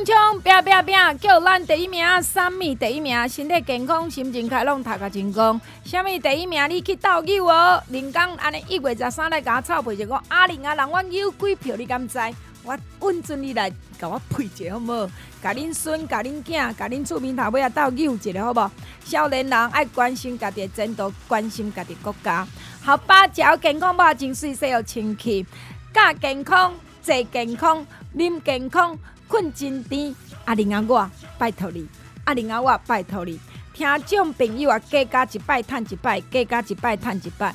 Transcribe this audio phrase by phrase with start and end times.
[0.00, 0.40] 冲冲冲！
[0.40, 1.18] 拼拼拼！
[1.18, 3.28] 叫咱第一名，啥物第一名？
[3.28, 5.60] 身体健康，心情开朗，读个成功。
[5.84, 6.70] 啥物第一名？
[6.70, 7.82] 你去斗牛哦！
[7.88, 11.76] 林刚安尼一月十三来甲我臭屁就讲阿玲啊，人我有几票？
[11.76, 12.18] 你敢知？
[12.62, 15.10] 我稳准你来甲我配一个好无？
[15.42, 18.70] 甲恁孙、甲恁囝、甲恁厝边头尾啊斗牛一个好无？
[19.04, 22.46] 少年人爱关心家己的前途，关心家己国家。
[22.82, 25.44] 好吧，食健康，肉真水，洗好清气，
[25.92, 28.98] 教健康，坐健康，啉健康，
[29.30, 30.12] 困真甜。
[30.44, 31.86] 阿玲啊，我拜托你，
[32.24, 33.38] 阿玲啊，我拜托你，
[33.72, 37.54] 听众朋友啊，加加一摆趁一摆，加加一摆趁一摆。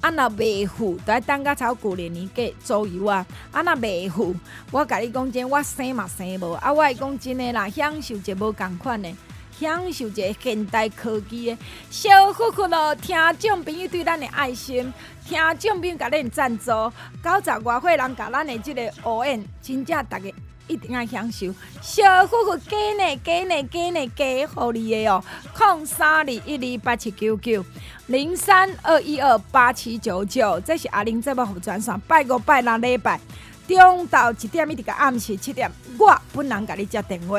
[0.00, 3.26] 啊，若袂赴，都要等到超过年年过左右啊！
[3.52, 4.34] 啊，若袂赴，
[4.70, 6.52] 我甲你讲真，我生嘛生无。
[6.52, 9.14] 啊，我会讲真诶啦，享受一个无共款诶，
[9.58, 11.58] 享受一现代科技诶，
[11.90, 14.90] 小富富咯，听众朋友对咱诶爱心，
[15.26, 20.32] 听众朋友甲咱赞助，九十外岁人甲咱诶即个乌燕，真正逐个。
[20.70, 25.22] 一定要享受，小富富加呢加呢加呢加，互你的哦！
[25.52, 27.64] 空三二一二八七九九
[28.06, 33.18] 零三二一二八七九九，这是阿玲节目服专线，拜五拜六礼拜
[33.66, 37.38] 中昼一点一直到暗时七点，我本人甲你接电话，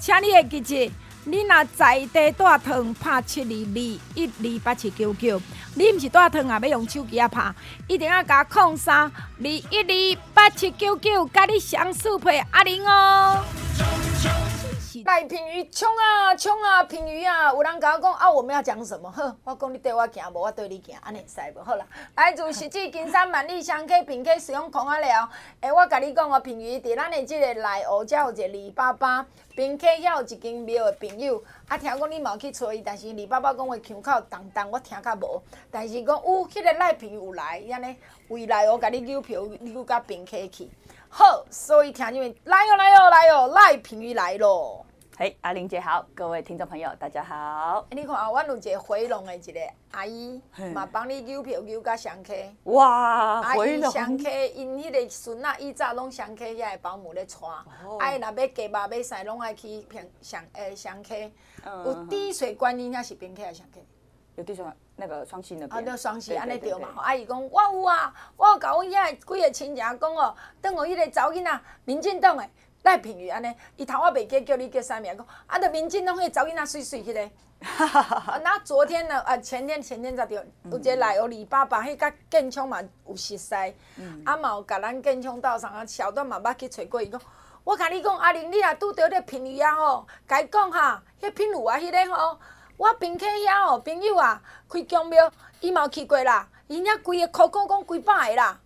[0.00, 0.92] 请你记住，
[1.26, 3.80] 你若在地带糖拍七二二
[4.14, 5.40] 一二八七九九。
[5.76, 6.58] 你毋是带汤啊？
[6.62, 7.52] 要用手机啊拍，
[7.88, 9.12] 一定要加空三二
[9.46, 13.44] 一二八七九九，甲你相匹配阿玲哦。
[15.02, 17.52] 赖品妤冲啊冲啊品妤啊！
[17.52, 19.10] 有人甲我讲啊，我们要讲什么？
[19.10, 21.64] 呵，我讲你对我行，无我对你行，安尼会使无？
[21.64, 21.84] 好啦，
[22.14, 25.06] 来自实际金山万里香客品客使用狂啊了。
[25.62, 31.42] 诶、欸，我甲你讲哦，品妤伫咱的即个内湖，才有一个李爸爸，平客遐有一间庙的朋友。
[31.66, 35.42] 啊，听讲你冇去找伊，但是李爸爸讲话腔口重重，我听较无。
[35.70, 37.96] 但是讲有，迄个赖品妤有来，伊安尼
[38.28, 40.68] 未来我甲你邮票，你搁甲平客去。
[41.16, 44.84] 好，所以听你们来哟来哟来哟，赖平宇来咯。
[45.16, 47.86] 嘿，hey, 阿玲姐好，各位听众朋友大家好。
[47.90, 49.60] 欸、你看啊，我有一个回龙的一个
[49.92, 50.42] 阿姨，
[50.74, 52.52] 嘛帮你邮票邮到双溪。
[52.64, 57.36] 哇，回龙双溪，因迄个孙仔以早拢上客遐个保姆咧带，
[58.00, 61.32] 哎、哦，若要鸡肉要使，拢爱去平上诶双溪。
[61.64, 63.86] 嗯、有滴水观音，遐是平客还是双溪？
[64.34, 64.64] 有滴水
[64.96, 65.78] 那个双溪那边。
[65.78, 66.88] 啊，那双溪安尼对嘛？
[66.96, 72.50] 阿姨讲，我有啊，我有甲阮遐几个亲戚讲哦，等我迄个查某囡仔，民进党诶。
[72.84, 77.30] 赖品妤安尼，伊头我袂记叫你叫啥名，讲啊，着民进党迄个查某囡仔水水迄个。
[78.44, 79.18] 那昨天呢？
[79.20, 80.36] 啊，前天前天才对，
[80.70, 83.54] 有一个来哦，李爸爸迄甲建昌嘛有熟识，
[84.26, 87.18] 啊嘛有甲咱建昌道上啊，小段嘛捌去找过伊讲，
[87.64, 92.38] 我甲你讲，阿玲，你若拄着迄个品妤啊吼，甲伊讲哈，迄品妤啊，迄个吼，
[92.76, 95.30] 我平溪遐哦朋友啊，开宫庙，
[95.60, 98.60] 伊嘛有去过啦，伊遐规个口讲讲几百个啦。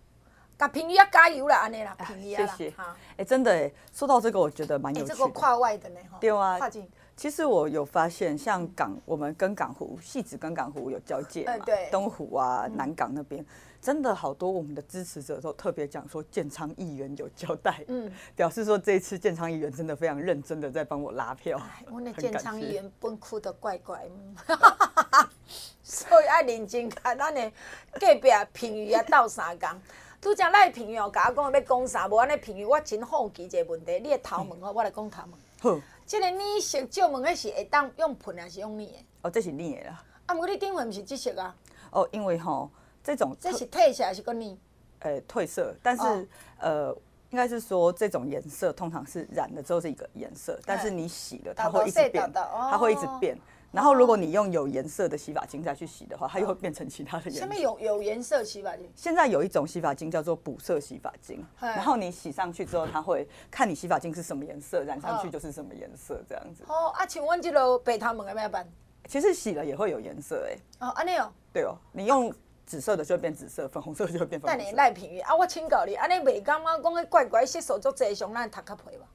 [0.57, 2.75] 甲朋友啊加油啦，安尼啦，朋友啊，谢谢。
[2.77, 2.83] 哎、
[3.17, 5.13] 欸，真的哎，说到这个，我觉得蛮有趣的。
[5.13, 6.85] 欸、这个跨外的呢，对啊，跨境。
[7.19, 13.45] 其实我有发现，像港，我们跟港湖、戏子跟港湖有交界嘛，对，东湖啊、嗯、南港那边，
[13.81, 21.61] 真的好多我们的支持者都特别讲说，建昌议员有交代，嗯，表示说这一次建昌议员真的非常认真的在帮我拉票。
[21.91, 24.35] 我那建昌议员本哭的怪怪，嗯、
[25.83, 27.51] 所以爱认真看咱的
[27.99, 29.69] 隔壁评语啊斗三工。
[30.21, 32.07] 拄则赖评语哦，甲我讲要讲啥？
[32.07, 35.37] 无安尼评语，我真好奇一个问题，你的头毛哦，我来讲头毛。
[35.61, 39.05] 好，这个你色照门，的是会当用盆还是用你的？
[39.21, 40.03] 哦，这是你的啦。
[40.25, 41.55] 啊，毋过你顶回毋是即色啊？
[41.91, 42.67] 哦，因为吼，
[43.03, 44.57] 这种这是褪色还是个染？
[45.01, 46.27] 诶，褪色，但是
[46.57, 46.91] 呃，
[47.29, 53.39] 应该是说这种颜色通常是染了之后是一个颜色，但是你洗了它会一直变，它会一直变。
[53.71, 57.39] 然后，如果你用有颜色的洗发精再去洗的话，它又会变成其他的颜色。
[57.41, 58.91] 下面有有颜色洗发精。
[58.95, 66.63] 现在有一种洗发精叫做补色洗发精，然后你洗上去之后，它会看你洗发精是什么颜色，染上去就是什么颜色这样子。
[66.67, 68.67] 哦啊，请问这个白头毛要怎办？
[69.07, 70.87] 其实洗了也会有颜色哎。
[70.87, 71.31] 哦，安尼哦。
[71.53, 72.33] 对哦，你用
[72.65, 74.65] 紫色的就会变紫色，粉红色就会变粉红色。
[74.65, 79.05] 但你赖品妤啊，我请教你，安尼袂感觉讲迄怪怪色素做侪，上咱头壳皮吧？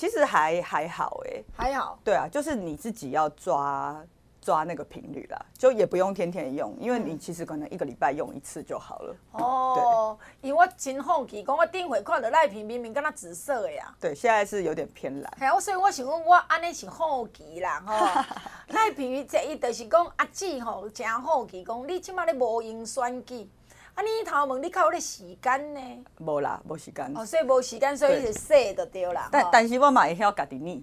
[0.00, 1.98] 其实还还好哎，还好。
[2.02, 4.02] 对啊，就是你自己要抓
[4.40, 9.14] 抓那个频率啦，就也不用天天用，因为你其实可能一个礼拜用一次就好了。
[9.32, 13.94] 哦，因为我真好奇，讲我顶回看到赖品明明敢若紫色的呀。
[14.00, 15.30] 对，现在是有点偏蓝。
[15.38, 17.94] 系啊，所以我想讲，我安尼是好奇啦，吼。
[18.72, 23.46] 赖品明这伊就是讲阿姊吼，真好奇，讲你即马咧无用选举，
[24.00, 26.04] 啊，你头毛你较有咧时间呢？
[26.20, 27.12] 无啦，无时间。
[27.14, 29.28] 哦，所以无时间，所以就说就对啦。
[29.30, 30.82] 但但是我嘛会晓家己染。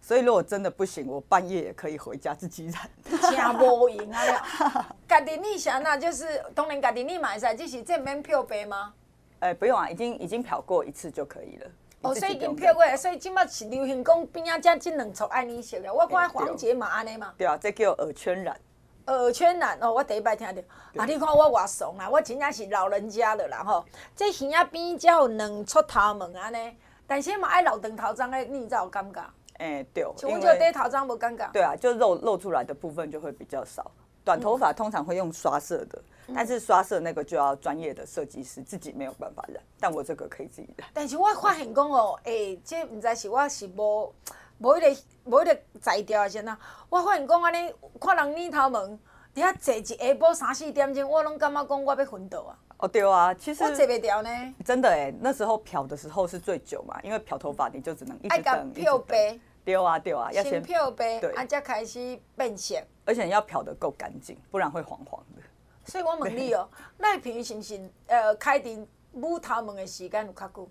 [0.00, 2.90] 所以如果真的不行，我半夜也可以回家自己染。
[3.20, 4.96] 真无用啊！
[5.08, 8.92] 家己染啥那就是当然家己染买噻，就是这免漂白吗？
[9.38, 11.66] 哎、欸，不用啊，已经已经漂过一次就可以了。
[12.02, 15.92] 哦，所以已经漂过，所以今麦是流行讲边啊，这这两撮爱你色的。
[15.92, 17.32] 我看黄杰嘛安尼嘛。
[17.38, 18.58] 对啊，这叫耳圈染。
[19.06, 20.62] 耳圈男哦，我第一摆听到。
[20.96, 23.84] 啊，你看我外怂啦，我真正是老人家了啦吼。
[24.14, 26.76] 这耳仔边才有两出头毛安尼，
[27.06, 29.20] 但是嘛爱留长头脏的，你才有感觉。
[29.58, 31.50] 哎、欸，对，因为戴头脏不尴尬。
[31.52, 33.90] 对啊，就露露出来的部分就会比较少。
[34.24, 39.62] 短头发通常会用刷色的，嗯、但是刷色那个就要专业的设计师，自己没有办法染。
[39.78, 40.88] 但我这个可以自己染。
[40.92, 44.12] 但是我发现讲哦，哎、欸，这唔知是我是无
[44.58, 46.56] 无迄个无迄个才调啊是呐？
[46.88, 48.98] 我发现讲安尼，看人染头毛，伫
[49.34, 52.58] 遐坐一下晡三四点钟，我拢感觉讲我要昏倒啊。
[52.78, 54.30] 哦，对啊，其实我坐袂掉呢。
[54.64, 59.38] 真的哎，那时候漂的时候是最久嘛，因为漂头发你就只能一直等，漂白。
[59.64, 62.76] 对啊，对啊，要先漂白，对，啊，才开始变色。
[63.04, 65.42] 而且要漂得够干净，不然会黄黄的。
[65.84, 66.68] 所以我问你哦，
[66.98, 70.68] 赖品妤是不是呃开庭舞头毛的时间有较久？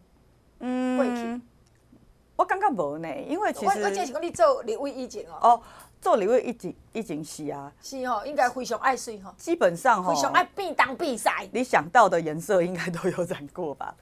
[0.60, 1.42] 嗯，过去。
[2.36, 5.38] 我感觉无呢，因为其实我我只是讲你做立委以前哦。
[5.42, 5.62] 哦，
[6.02, 7.72] 做立委以前以前是啊。
[7.82, 9.34] 是哦，应该非常爱水哈。
[9.38, 10.14] 基本上哈。
[10.14, 11.48] 非常爱变当变晒。
[11.52, 13.96] 你想到的颜色应该都有染过吧？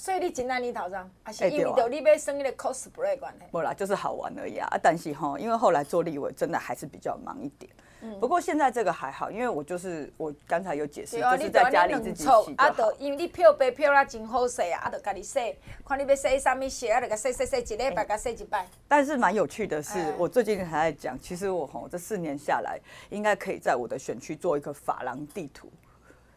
[0.00, 3.44] 所以你真爱你头上，还是因为着你要生一个 cosplay 关系？
[3.50, 4.66] 不啦，就是好玩而已啊。
[4.82, 7.70] 但是哈，因为后来做立委，真的还是比较忙一点。
[8.00, 8.18] 嗯。
[8.18, 12.54] 不过现在这个还好，因为我就是我刚才有解释，就是在家里自己洗。
[12.56, 15.54] 啊，就因为你漂白漂了真好洗啊，啊，就家己洗，
[15.84, 18.66] 看你要洗什么色，啊，就个洗洗洗一礼拜，个洗一摆。
[18.88, 22.80] 但是蛮有趣的是，我最近还在讲，其实我吼这四年下来，
[23.10, 25.70] 应该可以在我的选区做一个法廊地图。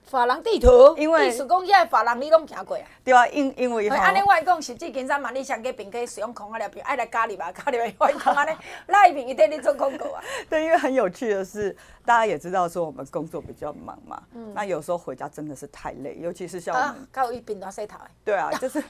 [0.05, 2.83] 发廊地图，因为意思讲，遐法人你拢行过啊？
[3.03, 8.51] 对啊，因因为吼，安尼我讲实际金山嘛，你上个平可使用空啊了，爱来咖喱吧，咖喱吧，空安尼，
[8.87, 10.23] 赖平一定你做广告啊？
[10.49, 17.97] 对，因为很有趣的是，大家也知道说我们工作比较忙嘛，嗯，那有时候回家真的是太累，尤其是像我们，啊，搞一边都洗头。
[18.23, 18.83] 对啊，就是。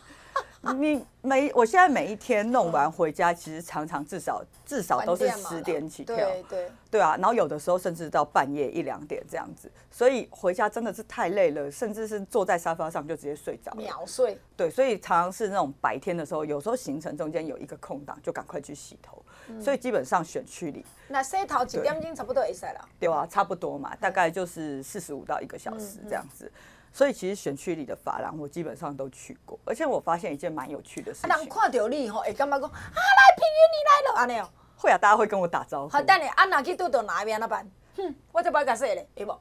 [0.72, 14.40] 你每我现在每一天弄完回家，其实常常至少至少都是十点起跳，对对对啊，然后有的时候甚至到半夜一两点这样子，所以回家真的是太累了，甚至是坐在沙发上就直接睡着了，秒睡。
[14.56, 19.22] 对，所以常常是那种白天的时候，有时候行程中间有一个空档，就赶快去洗头。
[19.60, 22.88] 所以基本上选区里，那洗头几点钟差不多会洗了？
[22.98, 26.50] 对啊，差不多嘛，大概就是四十五到一个小时这样子。
[26.94, 31.30] 所以其实选区里的发廊我基本上都去过，而且我发现一件蛮有趣的事情。
[31.36, 34.48] 人看到你吼，会感觉讲啊，来平原你来了，安尼哦。
[34.78, 35.90] 会啊，大家会跟我打招呼。
[35.90, 37.68] 好，等下啊，哪去拄到哪边那办？
[37.98, 39.36] 哼， 我这不该说嘞，会不？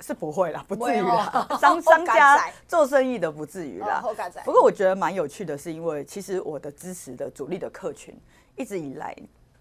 [0.00, 1.46] 是不会啦，不至于啦。
[1.60, 4.02] 商商家做生意的不至于啦。
[4.44, 8.18] 不过我觉得蛮有趣的是，因为其实我的支持的主力的客群
[8.56, 9.14] 一直以来，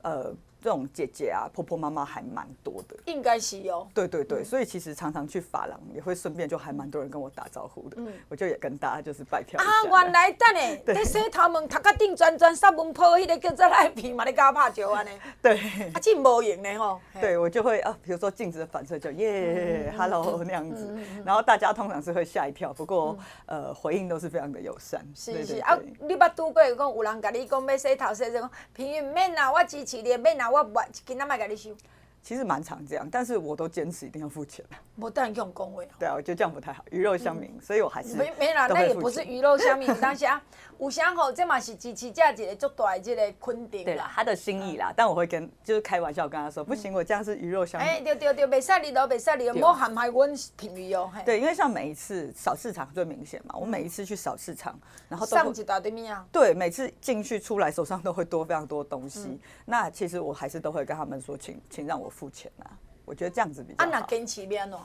[0.04, 0.34] 呃。
[0.66, 3.88] 这种姐姐啊，婆婆妈妈还蛮多的，应该是有。
[3.94, 7.98] 对对对，所以其实常常去发廊也会顺便就还蛮多人跟我打招呼的。
[8.00, 9.62] 嗯，我就也跟大家就是拜票。
[9.62, 15.12] 啊，原来等下， 在洗头毛，头壳顶转转，三门坡，迄个叫做赖皮嘛，你搞拍照安尼。
[15.40, 15.56] 对。
[15.94, 17.00] 啊，真无用的吼。
[17.22, 25.06] 对，我就会啊，比如说镜子的反射就耶，hello 那样子，然后大家通常是会吓一跳，不过呃回应都是非常的友善。
[25.14, 30.55] 是是啊，你捌拄过讲有人甲你讲要洗头，洗就讲品妤免啦，我支持你，免啦。
[30.56, 31.76] 我不，今仔卖甲你收。
[32.24, 34.64] 其实蛮常这样，但是我都坚持一定要付钱。
[34.98, 35.84] 我当然用讲话。
[36.00, 40.42] 对啊，我觉得这样不太好，鱼肉乡民，嗯、所以我还是没没啦，那也不是鱼肉乡民，当下
[40.80, 43.84] 有啥好，这嘛是支持这一个足大的这个肯定。
[43.84, 47.90] 对啦，他的心意啦，嗯、但我会跟就是开玩笑跟他说，不行，我这样是鱼肉乡民。
[47.90, 51.12] 哎、欸，对对对，袂使你都袂使你，莫陷害阮品妤哦。
[51.26, 54.78] 对，因为像每一次扫市场最明显嘛，我每一次去扫市场，
[55.10, 56.26] 然后上一大堆物啊。
[56.32, 62.72] 对，每次进去出来手上都会多非常多东西，嗯、那其实我还是都会跟他们说，请请让我付钱啊。
[63.06, 63.90] 我觉得这样子比较好。
[63.90, 64.78] 啊，那坚持免喏，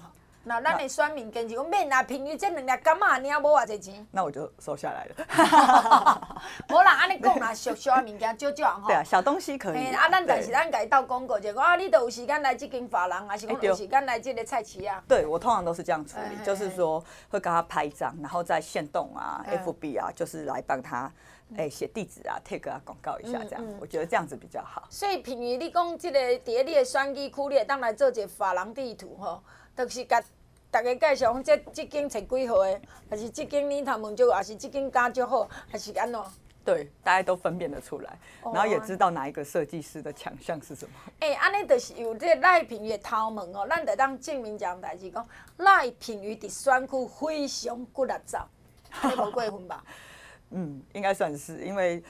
[0.42, 4.06] 那咱的选民坚持我免拿品妤这两粒柑仔，你也无偌济钱。
[4.12, 6.38] 那我就收下来了。
[6.70, 8.88] 无啦，安尼讲啦，小小的物件少少吼。
[8.88, 9.88] 对啊，小东西可以。
[9.94, 15.02] 啊，咱但是咱家己斗广告，就讲啊，你都有时间来这间发廊，还是讲有时间来这个菜市啊？
[15.06, 21.10] 对，我通常都是这样处理，就是说会跟他拍张，然后在限动啊、FB 啊，就是来帮他。
[21.56, 24.86] 哎写地址啊，take 啊广告一下这样，我觉得这样子比较好。
[24.90, 29.42] 所以平于，你讲这个在你的选举区，你会当来做一个法人地图吼，
[29.76, 30.22] 就是甲
[30.70, 36.22] 大家介绍，这这间才几号的，还是这间年头门就，还是这间家就好，还是安怎？
[36.62, 40.92] 对，大家都分辨得出来，然后也知道哪一个设计师的强项是什么。
[41.18, 45.26] 哎、欸，安尼就是有这个赖品妤的头毛哦，咱得当证明一件代志，讲
[45.56, 48.38] 赖品妤伫选区非常骨力走，
[49.02, 49.82] 你无过分吧？
[50.50, 52.02] 嗯，应该算是，因为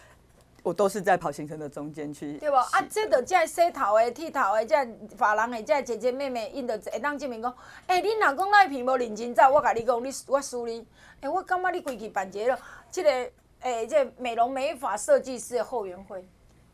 [0.63, 2.57] 我都是在跑行程的中间去，对不？
[2.57, 4.77] 啊，这个这洗头的、剃头的、这
[5.17, 7.55] 发廊的、这姐姐妹妹，因就会当证明讲，
[7.87, 10.81] 哎、欸，你若讲赖品无认真走，我甲你讲，你我输你。
[11.21, 12.59] 哎、欸，我感觉你规矩办一个，
[12.91, 13.31] 这个。
[13.63, 16.27] 诶，这美容美发设计师的后援会，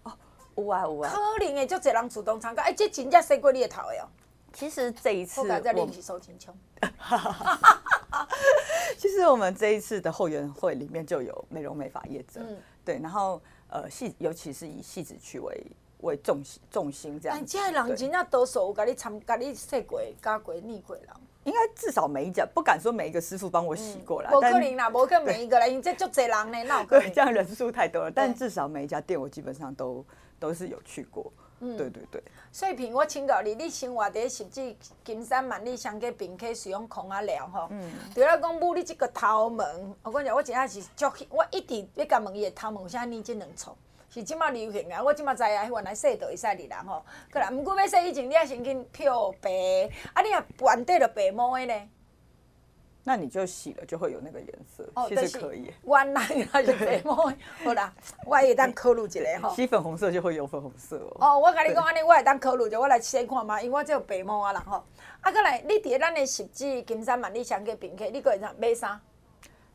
[0.05, 0.13] 哦，
[0.55, 4.07] 有啊有啊，可能诶，足侪人主动参加，诶，这真正洗过你的头的哦。
[4.57, 6.57] 其实这一次我在练习收金枪。
[8.97, 15.63] 其实我们这一次的后援会里面就有美容美发业者，嗯、对，然后呃戏，尤其是以戏子区为
[16.01, 17.37] 为重心重心这样。
[17.37, 21.07] 但，这人真正多数有甲你参，甲你洗过、加过、逆过人。
[21.45, 26.83] 应该至少每一家不敢说每一个师傅帮我洗过来，不可能啦，不可能每一个来，因为这足侪人呢，那？
[26.85, 28.11] 对，这样人数太多了。
[28.11, 30.03] 但至少每一家店我基本上都
[30.41, 31.31] 都是有去过。
[31.61, 32.23] 嗯，对对对。
[32.53, 37.69] 所以品我请教你，你生活在汐止金山万里香格宾客使用空啊聊吼。
[37.71, 37.93] 嗯。
[38.15, 39.65] 对了，讲母你即个头毛，
[40.03, 43.77] 我讲你讲，我真正是足，我一直要甲问伊的头毛，啥年纪能错？
[44.09, 45.03] 是即马流行啊！
[45.03, 47.05] 我即马知啊，原来洗都会使哩人吼。
[47.31, 49.51] 过来，毋过要说以前，你啊先去漂白。
[50.15, 51.89] 啊，你若原底着白毛的呢？
[53.09, 54.85] 那你就洗了，就会有那个颜色。
[54.97, 55.73] 哦，其实可以。
[55.85, 57.15] 原来那就白毛。
[57.15, 57.95] 好啦，
[58.27, 59.55] 我会当考虑一下吼。
[59.55, 61.17] 洗粉红色就会有粉红色哦。
[61.21, 64.83] 哦，我甲你讲安尼，我会当考虑者，我来试看嘛，因为我只有白毛啊人吼。
[65.21, 69.01] 啊，过来，你伫咱的十指金山万里香格宾客，你个会怎买啥？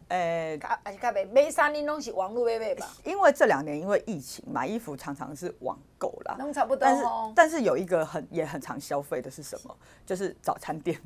[0.10, 2.86] 诶，还是较袂买衫，你拢是网络买买吧？
[3.06, 6.36] 因为这两年因为疫情，买衣服常常是网购啦。
[6.38, 6.80] 拢差不多。
[6.82, 9.74] 但是但是有一个很也很常消费的是什么？
[10.06, 11.00] 就是早餐店。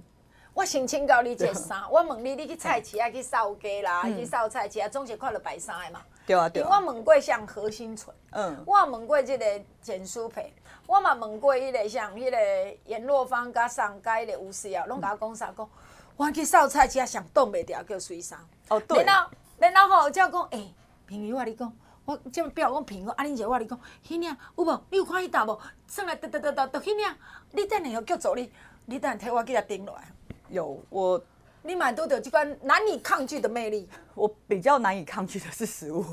[0.55, 6.01] 我先请教你一个衫，我问你，你去菜市啊去扫街啦，去扫菜市啊，总是看到白衫的嘛？
[6.25, 6.79] 对啊对啊。
[6.79, 9.45] 我问过像何心存，嗯，我问过这个
[9.81, 10.53] 简淑培，
[10.88, 15.69] 我嘛问过迄个像迄个颜若芳甲上街迄个吴思瑶，拢甲我讲啥讲？
[16.15, 18.39] 我去扫菜市啊，上挡袂掉叫水衫。
[18.69, 19.03] 哦，对。
[19.03, 20.74] 然后，然后吼，才讲，诶，
[21.05, 21.74] 品妤，我跟你讲，
[22.05, 24.81] 我这么表，我品妤，啊，你姐，我跟你讲，迄领有无？
[24.89, 25.59] 你有看迄搭无？
[25.85, 27.05] 上来，得得得得得，迄领，
[27.51, 28.53] 你等下要叫助理，
[28.85, 30.03] 你等下替我去甲顶落来。
[30.49, 31.21] 有我。
[31.61, 33.89] 你蛮多的这关难以抗拒的魅力。
[34.13, 36.05] 我比较难以抗拒的是食物。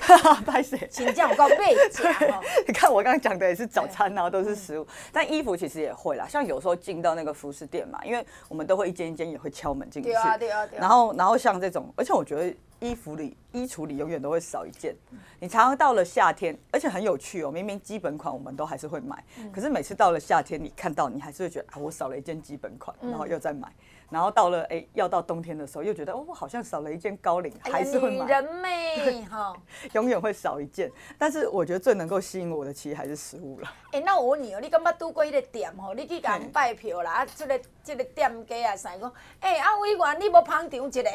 [0.00, 0.88] 哈哈，拍谁？
[0.90, 2.12] 请教高倍奖。
[2.66, 6.26] 你看我刚刚讲的也是早餐，然后都是食物，但衣服其实也会啦。
[6.28, 10.08] 像有时候进到那个服饰店嘛，因为我们都会一间一间也会敲门进去。
[10.10, 10.80] 对啊，对啊，对啊。
[10.80, 12.54] 然后，然后像这种，而且我觉得。
[12.78, 14.94] 衣服里、衣橱里永远都会少一件。
[15.40, 17.50] 你常常到了夏天，而且很有趣哦。
[17.50, 23.66] 明明基本款我们都还是会买，可是每次到了夏天，你看到你还是会觉得啊，我少了一件基本款，然后又再买。
[24.08, 28.24] 然后到了哎，要到冬天的时候，又觉得哦，我好像少了一件高领，还是会买。
[28.24, 29.54] 女人美哈，
[29.94, 30.90] 永远会少一件。
[31.18, 33.72] 但是我觉得最能够吸引我的，其实还是食物了。
[33.92, 39.12] 哎，那我问你哦，你感觉拄过迄个店吼，你去甲人拜票啦，啊，这个这个店家啊，啥讲？
[39.40, 41.10] 哎，啊委员，你无捧场一个？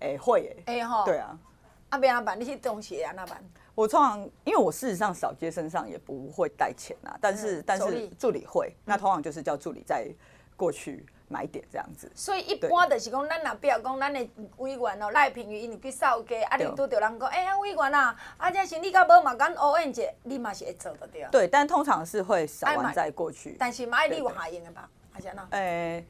[0.00, 0.74] 哎，会哎。
[0.78, 1.04] 哎吼。
[1.04, 1.38] 对啊。
[1.90, 3.42] 啊，别样办，你去东西啊，那办？
[3.74, 10.06] 我通常，因为我事实上扫街身上也不会带钱啊，但是、嗯、但是助理会，那通常就是叫助理在
[10.54, 12.10] 过去买点这样子。
[12.14, 21.28] 所以一般就是讲，咱若比如讲，咱的委员哦，赖平宇因为去扫街，啊，你拄着人讲，哎呀，委员啊，啊，这生理较无嘛，敢乌燕姐，你嘛是会做得对啊。
[21.30, 23.56] 对，但通常是会扫完再过去。
[23.58, 24.88] 但是买你有下用的吧？
[25.12, 25.46] 还是哪？
[25.50, 26.04] 诶，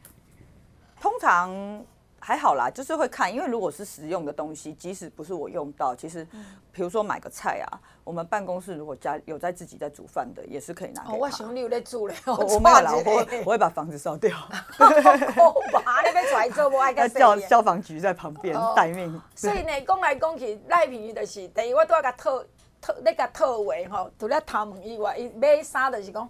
[1.01, 1.85] 通常。
[2.29, 6.23] 还好啦，就是会看，因为如果是实用的东西，即使不是我用到，其实，
[6.71, 11.15] 比如说买个菜啊，我们办公室如果家有在自己在煮饭的，也是可以拿给他。
[11.15, 14.37] 我想你有在煮嘞，我我没有啦，我我会把房子烧掉。
[14.77, 19.19] 把那边拽走，我爱个 叫消防局在旁边待命。
[19.35, 22.45] 所以呢，讲来讲去，赖品妤就是第一，我都要甲套
[22.83, 26.29] 套那个套话吼，除了头毛以外，伊买衫就是讲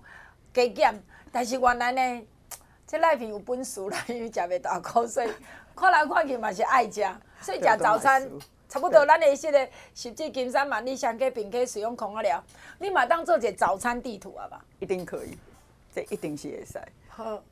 [0.55, 1.03] 加减，
[1.33, 2.27] 但是原来呢，
[2.87, 5.29] 这赖皮有本事啦，因为食袂大口水。
[5.79, 7.07] 看来看去嘛是爱食，
[7.41, 8.29] 所以食早餐
[8.69, 9.07] 差不多。
[9.07, 9.59] 咱的这个
[9.95, 12.45] 汐止金山万里香格宾客使用空啊了，
[12.79, 14.61] 你嘛当做一个早餐地图啊吧？
[14.81, 15.39] 一定可以，
[15.95, 16.81] 这一定是会使。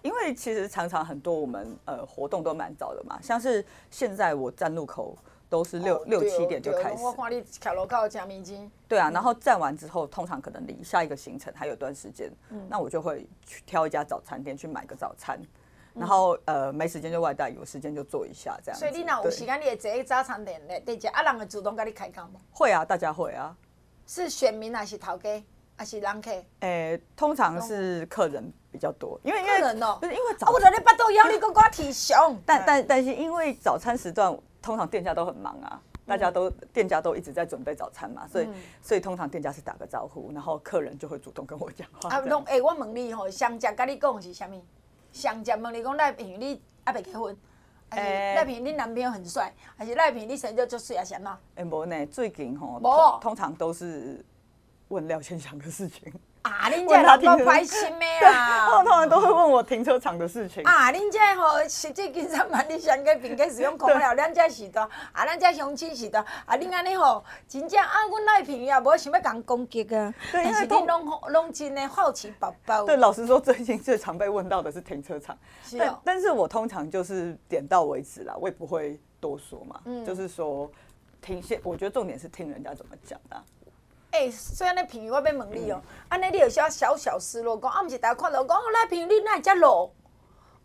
[0.02, 5.16] 因为其实常常很多我们呃活动都蛮早的嘛，像是现在我站路口
[5.48, 7.02] 都是六六七点就开始。
[7.02, 8.70] 我看你卡路口吃面筋。
[8.86, 12.30] 对啊，然后站完之后，通常可能离下一个行程还有段时间，
[12.68, 15.40] 那我就会去挑一家早餐店去买个早餐。
[15.98, 18.78] 然后呃没时间就外带，有时间就做一下这样。
[18.78, 22.40] 所以你若有时间，你会坐早餐店咧，对者啊，人会主动跟你开讲吗？
[22.50, 23.56] 会啊，大家会啊。
[24.06, 25.42] 是选民还是头家
[25.76, 26.30] 还是人客？
[26.60, 30.50] 诶，通常是客人比较多，因为因为人哦，不是因为早。
[30.52, 32.16] 我昨天巴肚腰，你给我提熊。
[32.46, 35.80] 但但但是因为早餐时段，通常店家都很忙啊。
[36.06, 42.08] 大家都店家都一直在准备早餐嘛，所以、嗯、所以通常店家是打个招呼，然后客人就会主动跟我讲话。
[42.10, 44.64] 啊，拢诶，我问你吼，上节跟你讲是啥物？
[45.16, 47.36] 上接问你讲赖平你还没结婚？
[47.90, 51.04] 诶、欸，赖平你男朋友很帅，还是赖平你生得就水啊？
[51.04, 51.38] 什么？
[51.54, 54.24] 诶，无呢，最近吼，通通常都是
[54.88, 56.12] 问廖千祥的事情。
[56.46, 58.70] 啊，恁这老够开心的啊！
[58.82, 60.62] 通常都会问我停车场的事情。
[60.64, 64.80] 啊，恁这吼实际金山万里乡个并个使用空调，咱这是的，
[65.12, 70.14] 啊，咱这乡亲是的，啊，恁安尼吼，真正啊，阮赖平也无想要讲攻击啊。
[70.30, 72.84] 对，因为拢拢真的好奇宝宝。
[72.84, 75.36] 对，老实说，最近最常被问到的是停车场。
[75.64, 76.00] 是哦。
[76.04, 79.80] 但是我通常就是点到为止啦，我也不会多说嘛。
[79.84, 80.04] 嗯。
[80.04, 80.70] 就是说，
[81.20, 83.36] 听先，我觉得重点是听人家怎么讲的。
[84.16, 89.90] 哎，所以安尼朋友，我要问你哦，安尼你有些小小失落，讲啊，毋是逐个看到讲，赖朋友你哪会遮老？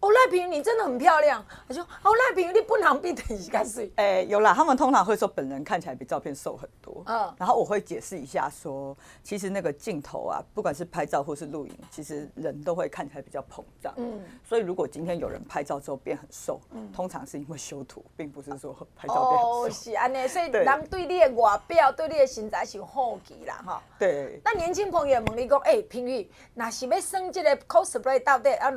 [0.01, 1.45] 哦，赖平，你真的很漂亮。
[1.67, 7.03] 他说：“哦，赖平，你不能比等一下水。”哎，有啦，他们通常会说本人看起来比照片瘦很多。
[7.05, 13.93] 嗯，然后我会解释一下说，其实那个镜头啊，不管是拍照或是录影，其实人都会看起来比较膨胀。
[13.97, 19.61] 嗯，所以如果今天有人拍照之后变很瘦，嗯，通常是因为修图，并不是说拍照变很瘦。
[19.65, 23.83] 哦，是安尼，所以 人对你的外表、对你的身材是有好奇啦，哈。
[23.99, 24.41] 对。
[24.43, 28.73] 那年轻朋友问你讲，哎，平宇，那是要升这个 cosplay 到底啊？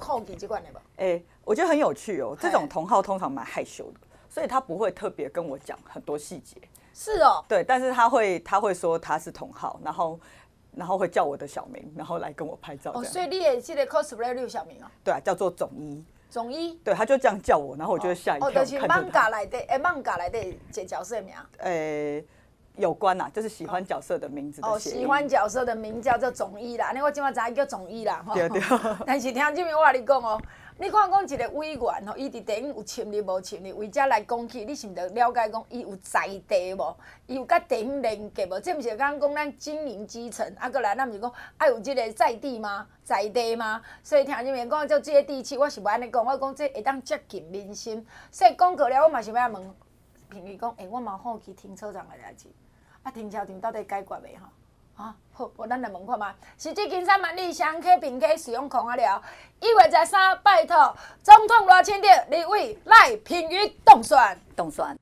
[0.00, 0.63] 好奇这款。
[0.96, 2.36] 哎、欸，我觉得很有趣哦。
[2.40, 6.56] 这种同号通常蛮害羞的，所以他不会特别跟我讲很多细节。
[6.92, 10.20] 是哦，对，但是他会他会说他是同号，然后
[10.74, 12.92] 然后会叫我的小名，然后来跟我拍照。
[12.94, 14.90] 哦，所以你也记得 cosplay 六小名啊？
[15.02, 16.04] 对啊，叫做总一。
[16.30, 16.74] 总一。
[16.84, 18.48] 对，他就这样叫我，然后我就会吓一跳。
[18.48, 21.34] 哦，就是漫画来的，哎，漫画来的这角色名。
[21.58, 22.22] 哎。
[22.76, 24.68] 有关呐、啊，就是喜欢角色的名字的。
[24.68, 28.24] 哦，喜欢角色的名叫做总一啦，那我今晚知叫总一啦。
[28.34, 28.60] 对对。
[29.06, 30.40] 但是听这边我跟你讲哦，
[30.78, 36.96] 你看讲一个委员吼，伊伫电影有潜力无潜力，为遮来讲起，你是毋是了解讲伊有在地无？
[37.28, 38.58] 伊有甲电影连接无？
[38.58, 42.86] 这毋是刚刚讲咱经营基层，啊，过来咱毋是讲爱有即个在地吗？
[43.04, 43.80] 在地吗？
[44.02, 48.04] 所以听这边讲叫接地气，我是无安尼讲，我讲这会当接近民心。
[48.32, 49.74] 所以讲过了，我嘛是要问
[50.28, 52.48] 评语讲，诶、欸，我嘛好奇停车场的代志。
[53.04, 55.04] 啊，停车场到底解决未哈？
[55.04, 56.34] 啊，好，我咱来问看嘛。
[56.56, 59.22] 实际金山万里乡客并客使用空啊了。
[59.60, 64.16] 一月十三，拜托总统热亲的立委赖品妤动选。
[64.56, 64.96] 动选。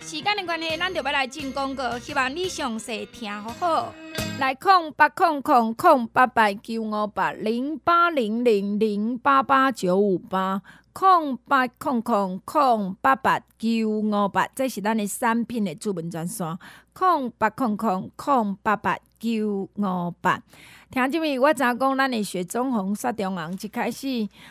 [0.00, 3.92] 时间的关系，咱就要来进广告，希望你详细听好好。
[4.40, 10.62] 来空八空空空八八九五八零八零零零八八九五八。
[10.98, 16.58] 空八空空空八八九五八，这是咱的产品的主文专线。
[16.92, 20.42] 空八空空空八八九五八，
[20.90, 24.08] 听这边我知影讲，咱的雪中红雪中红一开始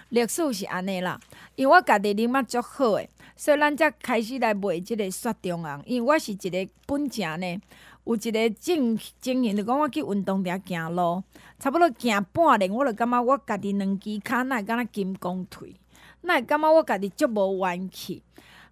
[0.07, 1.19] 历史是安尼啦，
[1.57, 5.83] 因为我家己啉啊足好诶，所以咱才开始来卖即个雪中红。
[5.85, 7.61] 因为我是一个本正呢，
[8.05, 11.21] 有一个正经营，就讲我去运动场行路，
[11.59, 15.75] 差不多行半年，我就感觉我家己两只脚那敢若金刚腿。
[16.21, 18.23] 那会感觉我家己足无元气，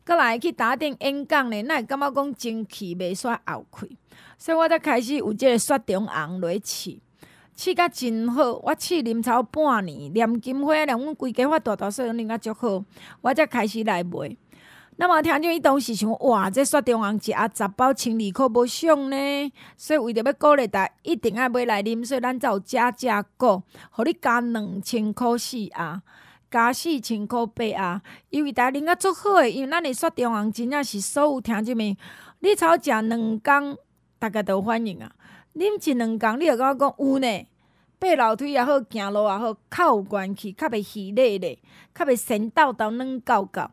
[0.04, 3.88] 阁来去打点演讲呢，那会感觉讲精气袂煞后开，
[4.38, 7.00] 所以我才开始有这个雪中红落去试，
[7.56, 8.54] 试甲真好。
[8.54, 12.84] 我试啉超半年，连金花，连阮规家发大大小小啉甲足好，
[13.22, 14.36] 我才开始来卖。
[14.98, 26.02] 那么听众伊当时想，哇，这雪中红一盒十包千二块无俗呢，所以为着要鼓励大一定爱买来啉，所以咱才有加价购，互你加两千块四啊。
[26.56, 28.02] 加四千箍八啊！
[28.30, 31.98] 因为大家啉啊足好诶，因为咱诶雪中红真正是所有听众们，
[32.40, 33.78] 你超食两工，
[34.22, 35.12] 逐家都反应啊！
[35.54, 37.48] 啉一两工，你就甲我讲有呢，
[38.00, 41.60] 爬楼梯也好，行路也好，较有元气，较袂虚累咧，
[41.94, 43.70] 较袂神叨叨软糕糕。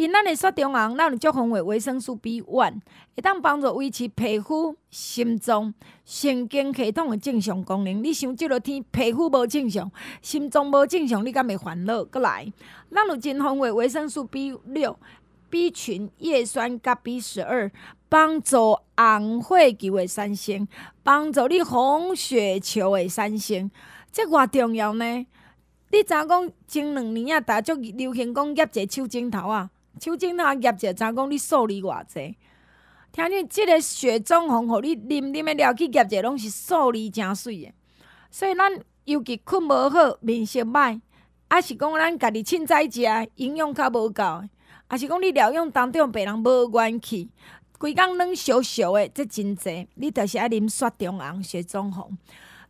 [0.00, 2.80] 因咱的雪中红，咱有足丰富维生素 B one，
[3.14, 5.74] 会当帮助维持皮肤、心脏、
[6.06, 8.02] 神经系统的正常功能。
[8.02, 12.02] 你想即落天皮肤无正常，心脏无正常，你敢会烦恼？
[12.04, 12.50] 阁来，
[12.90, 14.98] 咱有真丰富维生素 B 六、
[15.50, 17.70] B 群、叶酸甲 B 十二，
[18.08, 20.66] 帮助红血球的产生，
[21.02, 23.70] 帮助你红血球的产生，
[24.10, 25.26] 这偌重要呢？
[25.92, 29.68] 你知影讲前两年啊，大家足流行讲压一个手指头啊。
[30.00, 32.36] 手指头腌者，怎讲你数字偌济？
[33.12, 37.72] 听你即个雪中红，互你啉啉的了去腌者，拢是数字诚水的。
[38.30, 38.72] 所以咱
[39.04, 41.00] 尤其困无好，面色歹，
[41.48, 44.22] 啊是讲咱家己凊彩食，营养较无够，
[44.86, 47.28] 啊是讲你疗养当中别人无元气，
[47.78, 52.16] 规工软烧烧的，这真济，你着是爱啉雪中红、雪中红。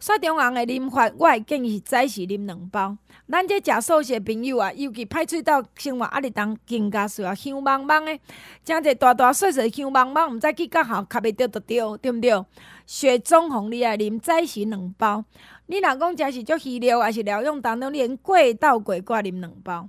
[0.01, 2.97] 雪中红的啉法，我会建议早时啉两包。
[3.29, 8.19] 咱这食素食的朋友啊，尤其歹喙到生活压力重，更加需要香茫茫的，
[8.65, 12.45] 诚济大大细细香茫茫，毋知去甲校卡袂着着着，对毋对？
[12.87, 15.23] 雪中红你爱啉早时两包。
[15.67, 19.87] 你若讲真是足稀料，还是疗养当中，你连过倒过挂啉两包。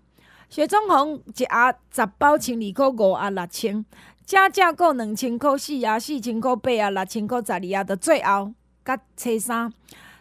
[0.49, 3.85] 雪中红一盒十包千二块，五盒六千，
[4.25, 8.51] 正正够两千块，四盒四千块，八啊六千块，十二盒着最后。
[8.83, 9.71] 甲初三，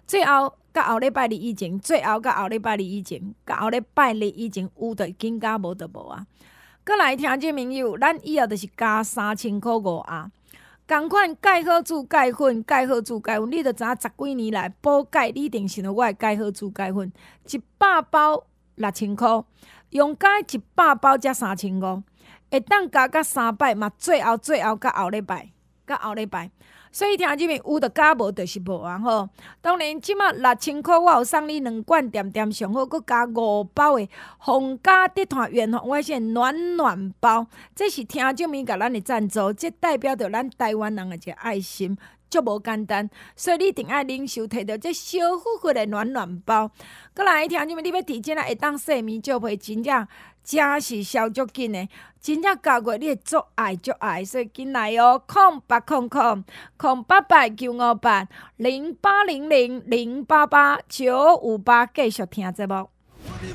[0.07, 6.27] 最后甲后礼拜日以前，最后甲后礼拜日以前，甲后礼拜日以前有的更加无的无啊！
[6.85, 10.31] 阁来听这朋友，咱以后着是加三千箍五啊！
[10.87, 17.13] 共款钙好珠钙粉，钙好珠钙粉，你着知影十几年来补钙，你一定是用我的钙好珠钙粉，
[17.49, 18.45] 一百包
[18.75, 19.45] 六千箍，
[19.91, 22.03] 用钙一百包才三千五，
[22.51, 25.51] 会当加甲三摆嘛，最后最后甲后礼拜，
[25.87, 26.51] 甲后礼拜。
[26.93, 29.29] 所以听这边有的加无就是无啊吼。
[29.61, 37.47] 当然，即马六千块我有送你两罐点点上好，阁加五包的红家地团圆红外线暖暖包。
[37.75, 41.97] 这是听这边甲咱的赞助，这代表着咱台湾人的一个爱心，
[42.29, 43.09] 足无简单。
[43.37, 46.71] 所以你一定爱领受摕到这小火火的暖暖包。
[47.15, 50.07] 阁来听这边你要提前来，会当洗面就会真正。
[50.43, 51.89] 真是烧足紧的，
[52.21, 56.45] 真正交过你会足爱足爱，所以紧来哦，空八空空
[56.77, 58.27] 空八八九五八
[58.57, 62.89] 零八零零零八八九五八，继续听节目。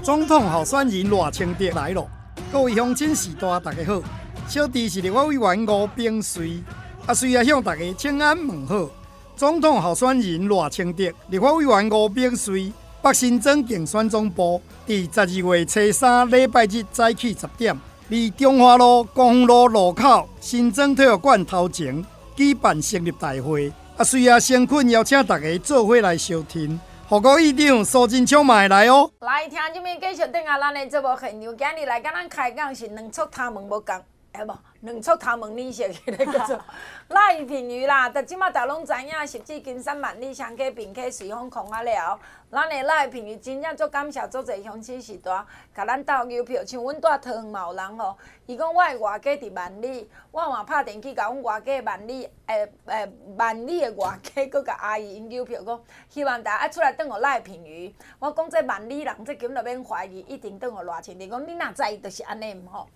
[0.02, 2.08] 总统候选人赖清德来了，
[2.52, 4.02] 各位乡亲士大大家好，
[4.48, 6.62] 小弟是立法委员吴秉媠，
[7.08, 8.90] 啊，需要向大家请安问好。
[9.36, 12.72] 总统候选人赖清德，立法委员吴秉媠。
[13.06, 22.04] 北新庄竞选总部伫十二月初三礼拜日早起十点，伫中华路光复路路口新庄体育馆头前
[22.36, 23.72] 举办成立大会。
[23.96, 26.80] 啊，随后先困邀请大家做伙来收听。
[27.08, 29.12] 何国议长苏贞昌嘛会来哦。
[29.20, 33.96] 来听这边继续等下咱的节目现场，今日来跟咱开讲是两出头门无共。
[34.36, 36.62] 哎无，两撮头毛你写起来叫做
[37.10, 38.10] 赖品妤啦。
[38.10, 42.20] 但即马大拢知影，实际金山万里香，客并且随风狂啊了。
[42.52, 46.64] 咱的赖品妤真正足感谢，足侪乡亲时代，甲咱斗邮票。
[46.66, 57.94] 像阮住桃园嘛有人吼，伊讲我的外家伫万里，我嘛拍电去甲阮外家万里，诶诶万里的外家，阁甲阿姨因邮票讲，希望大家爱出来等我赖品妤。
[58.20, 61.28] 我讲这万里人，这根本就免怀疑，一定等我赖清德。
[61.28, 62.88] 讲你若知，就是安尼毋吼。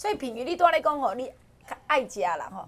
[0.00, 1.30] 所以品妤，你拄仔咧讲吼，你
[1.86, 2.66] 爱食啦吼。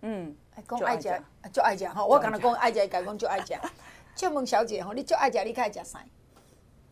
[0.00, 0.34] 嗯，
[0.68, 2.04] 讲爱食，就爱食吼。
[2.04, 3.54] 我刚才讲爱食，伊家讲就爱食。
[4.16, 6.04] 请问小姐吼，你足爱食，你较爱食啥？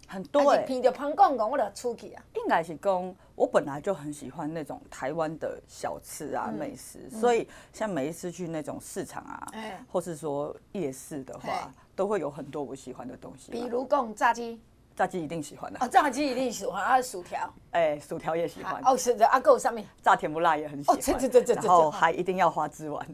[0.07, 0.65] 很多诶。
[0.65, 2.23] 鼻着香讲讲，我就出去啊。
[2.37, 9.45] 应该是讲，我本来就很喜欢那种台湾的小吃啊、美食，所以像每一次去那种市场啊，
[9.91, 13.51] 或是说夜市的话，都会有很多我喜欢的东西。
[13.51, 14.61] 比如讲炸鸡。
[14.97, 18.83] 炸鸡一定喜欢的哦，炸鸡一定喜欢啊，薯条，哎，薯条也喜欢。
[18.85, 23.07] 哦，是的，阿哥上面炸甜不辣也很喜欢，哦，对对对对，然后还一定要花枝丸，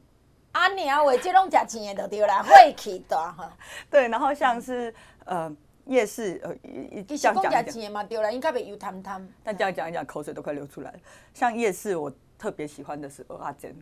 [0.52, 3.56] 阿娘话这种食钱的就对了，会气大哈，
[3.90, 4.92] 对，然后像是
[5.26, 10.90] 呃夜市呃一一讲讲吃钱嘛对了，应该袂油贪贪，但这样讲一讲口水都快流出来。
[10.90, 10.98] 了，
[11.34, 13.76] 像夜市我特别喜欢的是蚵仔煎，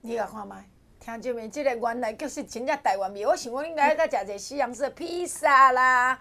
[0.00, 0.64] 你来看麦。
[1.06, 3.24] 听这边，这个原来就是真正台湾味。
[3.24, 6.18] 我想讲，应该在食者西洋式的披萨啦，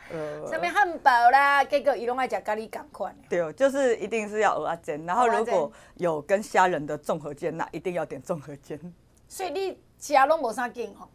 [0.47, 3.15] 什么汉堡啦，结果伊拢爱食咖喱同款。
[3.27, 8.79] 对，就是一定是要蚵仔煎，然后如果有跟虾仁的综合煎，那一定要点综合煎。
[9.27, 11.09] 所以你食拢无啥劲吼？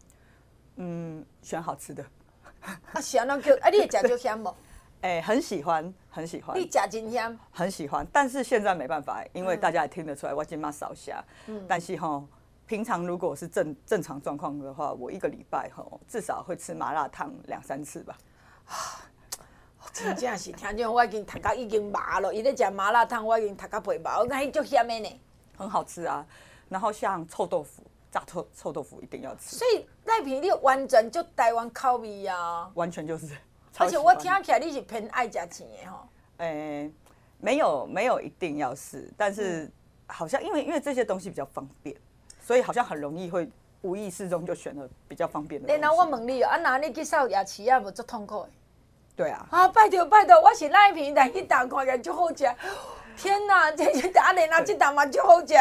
[0.75, 2.05] 嗯，选好吃的。
[2.63, 4.53] 啊，喜欢那叫啊，你会食就香无？
[5.03, 6.59] 哎，很喜欢，很喜欢。
[6.59, 7.39] 你食真香。
[7.53, 11.23] 很喜欢，但是现在没办法，因为大家也听得出来，我今嘛少虾。
[11.47, 11.65] 嗯。
[11.69, 12.27] 但是吼。
[12.71, 18.17] 平常如果是正正常状况的话，我一个礼拜吼至少会吃麻辣烫两三次吧。
[18.65, 19.03] 啊，
[19.93, 25.21] 真正是听见我已经头壳已经麻了，伊咧食麻辣烫，我已经头壳皮麻，我讲迄足咸的呢。
[25.57, 26.25] 很好吃啊，
[26.69, 29.57] 然后像臭豆腐，炸臭臭豆腐一定要吃。
[29.57, 33.37] 所以赖皮你完全就台湾口味啊，完全就是。
[33.79, 36.09] 而且我听起来你是偏爱食钱的吼。
[36.37, 36.47] 诶、
[36.85, 36.93] 欸，
[37.41, 39.69] 没有没有一定要试，但是
[40.07, 41.97] 好像因为因为这些东西比较方便。
[42.51, 43.49] 所以好像很容易会
[43.83, 45.79] 无意识中就选了比较方便的。
[45.79, 48.49] 然后我问你哦，啊，那你去扫牙齿啊，无足痛苦的？
[49.15, 49.47] 对啊。
[49.53, 52.53] 啊，拜托拜托，我是赖品妤，但一打开来就好食。
[53.17, 55.55] 天哪， 这这阿莲啊，这打嘛就好食，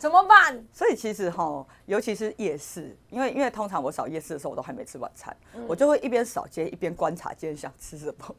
[0.00, 0.60] 怎么办？
[0.72, 8.34] 所以其实哈，尤其是夜市，因为因为通常我扫夜市的时候，我都还没吃晚餐，嗯、我就会一边扫街一边观察今天想吃什么。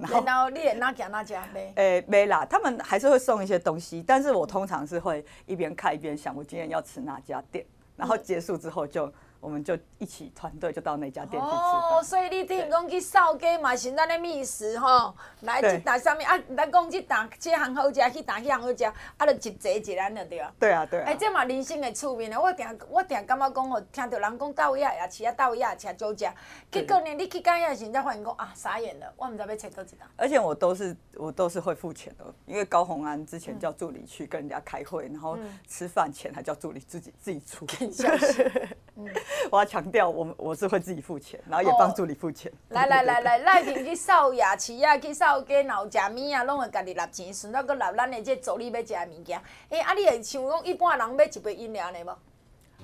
[0.00, 1.72] 然后，你也哪家哪家呗？
[1.76, 7.64] 诶，没啦，他们还是会送一些东西，但是我通常是会一边看一边想，我今天要吃哪家店，
[7.96, 9.12] 然后结束之后就。
[9.40, 18.84] 我们就一起团队就到那家店去吃哦，所以你听讲去扫街嘛是咱的觅食吼，来去打上面啊，咱讲去打这行好食，去打那行好食，
[19.16, 20.52] 啊，就一坐一咱就对啊。
[20.58, 21.04] 对啊对啊。
[21.06, 22.38] 哎，这嘛人生的趣味呢！
[22.38, 26.34] 我定我定感觉讲哦，听到人讲到位也吃啊，到位也吃酒家，
[26.70, 30.06] 结果呢，你去到遐时，才发现讲啊，傻眼了，我唔知要吃多几档。
[30.16, 37.66] 而且我都是我都是会付钱的，因为高红安之前叫助理去跟人家开会，然后吃饭钱还叫助理自己自己出。
[39.50, 42.50] 我要强调，我们我是会自己付钱，然后也帮助你付钱。
[42.68, 49.40] 来来来来，赖平去扫夜市啊，去扫街，然后食物啊，拢会家己纳钱，顺道搁纳咱的这助理要食的物件。
[49.68, 52.16] 哎，啊，你会像讲一般人买一杯饮料呢无？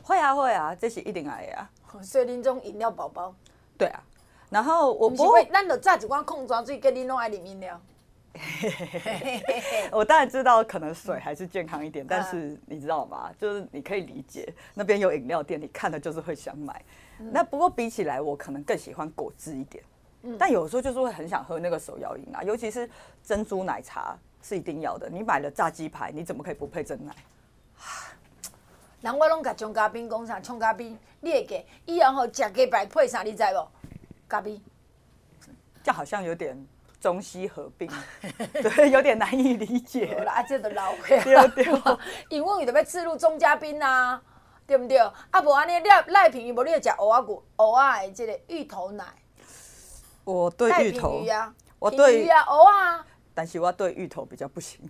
[0.02, 1.70] 会啊会啊，这是一定爱的啊。
[2.02, 3.34] 所以恁种饮料宝宝。
[3.78, 4.02] 对啊，
[4.50, 7.80] 然后我不会，咱就榨一罐矿泉水，给恁拢爱饮饮料。
[9.92, 13.30] 我当然知道可能水还是健康一点，但是你知道吗？
[13.38, 16.82] 就是你可以理解那边有饮料店，你看了就是会想买。
[17.18, 19.82] 那不过比起来，我可能更喜欢果汁一点。
[20.38, 22.88] 但有时候就是会很想喝那个手摇饮啊，尤其是
[23.22, 25.08] 珍珠奶茶是一定要的。
[25.08, 27.14] 你买了炸鸡排，你怎么可以不配珍奶？
[29.02, 30.40] 人我拢甲葱咖冰讲啥？
[30.40, 33.22] 葱咖冰，你会给以后吼食鸡排配啥？
[33.22, 33.68] 你知无？
[34.26, 34.60] 咖啡，
[35.84, 36.56] 这好像有点。
[37.00, 37.88] 中西合并，
[38.62, 40.06] 对，有点难以理解。
[40.26, 41.20] 啊，这都老 气。
[41.22, 41.64] 对对。
[42.30, 44.20] 因为伊就要置入钟嘉宾啊，
[44.66, 44.98] 对不对？
[44.98, 49.04] 啊，无安尼，赖赖平，无你要食蚵仔骨、蚵仔的这个芋头奶。
[50.24, 53.04] 我对芋头，啊、我对啊，蚵仔。
[53.34, 54.80] 但是我对芋头比较不行。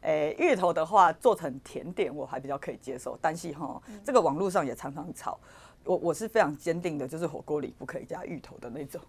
[0.00, 5.38] 诶、欸，芋头的话做成甜点我还比较可以接受，但是哈，这个网络上也常常吵。
[5.84, 9.00] 我我是非常坚定的，就是火锅里不可以加芋头的那种。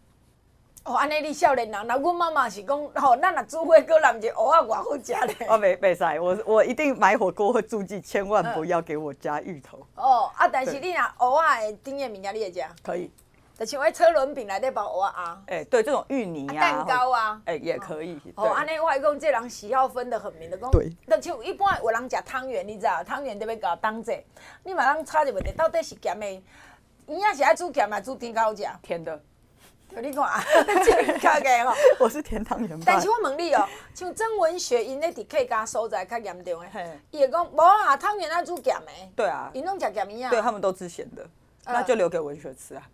[0.85, 5.47] 哦，安尼你少年人，那阮妈妈是讲，吼，咱若煮火锅，咱就蚵仔偌好食咧。
[5.47, 9.85] 我袂袂使，我我一定买火锅会注记，千万不要给我加芋头。
[9.95, 12.61] 哦，啊，但是你若蚵仔的顶的物件你会食？
[12.81, 13.11] 可以。
[13.59, 15.41] 就像迄车轮饼内底包蚵仔啊。
[15.47, 16.61] 哎，对，这种芋泥啊。
[16.61, 17.41] 蛋糕啊。
[17.45, 18.17] 哎，也可以。
[18.35, 20.71] 哦，安尼我会讲，这人喜好分得很明的讲。
[20.71, 20.89] 对。
[21.07, 24.13] 就像一般有人食汤圆，你知道，汤圆得要搞当者，
[24.63, 26.43] 你马上插一问题，到底是咸的？
[27.07, 28.63] 伊也是爱煮咸，嘛煮甜较好食？
[28.81, 29.21] 甜的。
[29.89, 30.43] 你看啊，
[30.85, 31.75] 真假个吼！
[31.99, 32.79] 我是甜汤圆。
[32.85, 39.11] 但是我问你哦，像曾文学因咧伫客家所在较严重诶，伊会讲无啊，汤圆爱煮咸诶。
[39.15, 39.49] 对啊。
[39.53, 40.29] 因拢食咸物啊。
[40.29, 41.27] 对他们都吃咸的，
[41.65, 42.87] 那就留给文学吃啊。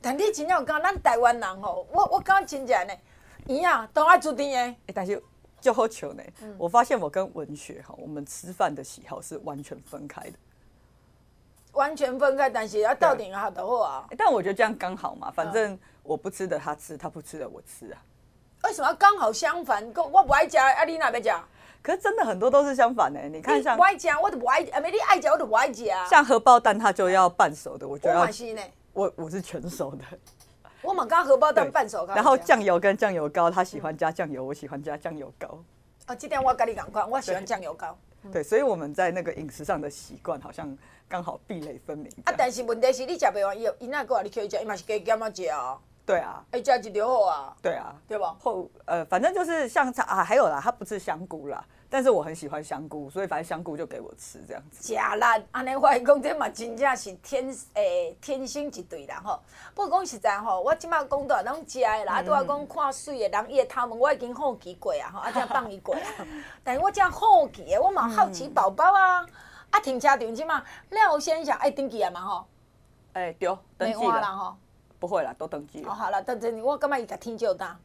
[0.00, 2.94] 但你真正有讲，咱台湾人吼，我我讲真正呢，
[3.46, 4.76] 伊啊都爱煮甜诶。
[4.94, 5.22] 但是
[5.60, 6.22] 就好巧呢，
[6.56, 10.32] 我发现我跟文学哈，我们吃饭的喜好是完全分开的。
[11.72, 14.08] 完全分开，但是要到顶好的好啊。
[14.16, 18.00] 但我觉得这样刚好嘛，反正我不吃的他吃，他不吃的我吃啊。
[18.64, 19.86] 为什么刚好相反？
[19.94, 21.30] 我不爱吃，啊你哪边吃？
[21.82, 23.20] 可是真的很多都是相反的。
[23.28, 26.06] 你看像不爱吃，我都不爱，啊没你爱吃，我都不爱吃啊。
[26.06, 28.18] 像荷包蛋，它就要半熟的，我觉得。
[28.18, 28.62] 我是呢。
[28.94, 30.04] 我我是全熟的。
[30.80, 32.06] 我嘛刚荷包蛋半熟。
[32.06, 35.62] 然后酱油跟酱油膏，他喜欢加酱油，我喜欢加酱油膏。
[36.06, 37.94] 啊，这点我跟你讲过，我喜欢酱油膏。
[38.32, 40.74] 对，所以我们在那个饮食上的习惯好像。
[41.10, 42.34] 刚好壁垒分明啊！
[42.36, 45.78] 但是问题是你吃不完，伊伊那个你可以吃，伊嘛是加减啊吃啊。
[46.08, 47.54] 对啊，哎，加一条好啊。
[47.60, 48.34] 对啊，对吧？
[48.40, 54.82] 后呃，反正就是像它啊，还有啦，它不是香菇啦，但是我很喜欢香菇，所以反正香菇就给我吃这样子。
[54.82, 59.38] 假啦，安尼话讲这嘛真正是天诶、欸、天生一对啦吼。
[59.74, 66.00] 不过讲实在吼，我即摆讲到拢食的啦，拄仔讲看水的人伊的头毛我已经好奇过啊，吼，啊，才放伊过啊。
[66.64, 69.20] 但是我这样好奇的，我嘛好奇宝宝啊。
[69.20, 69.28] 嗯
[69.72, 72.46] 啊，停车场即嘛，廖先生爱登记啊嘛吼。
[73.12, 74.56] 哎，对，登记了吼。
[74.98, 75.90] 不会啦，都登记了。
[75.90, 77.78] 哦，好了，等阵我感觉伊甲天照大，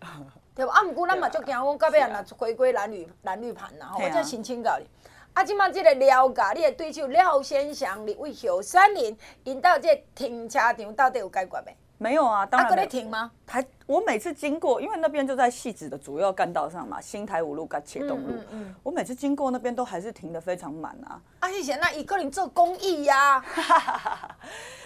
[0.54, 0.72] 对吧？
[0.74, 4.86] 啊，毋过咱嘛足惊，讲到尾啊，若回归蓝绿蓝绿盘啦吼，我再申请到你。
[5.34, 11.76] 啊，即摆即个廖家，你的对手廖先生立为后山林，因到这停车场到底有解决没？
[11.98, 12.76] 没有啊，当然没。
[12.76, 13.30] 还停吗？
[13.46, 18.30] 台我每次经过，因为那边就在戏子的主要干道上嘛，新台五路跟茄东路。
[18.30, 21.20] 嗯嗯嗯、我每次经过那边都还是停的非常满啊。
[21.40, 23.42] 啊，以前那一个人做公益呀。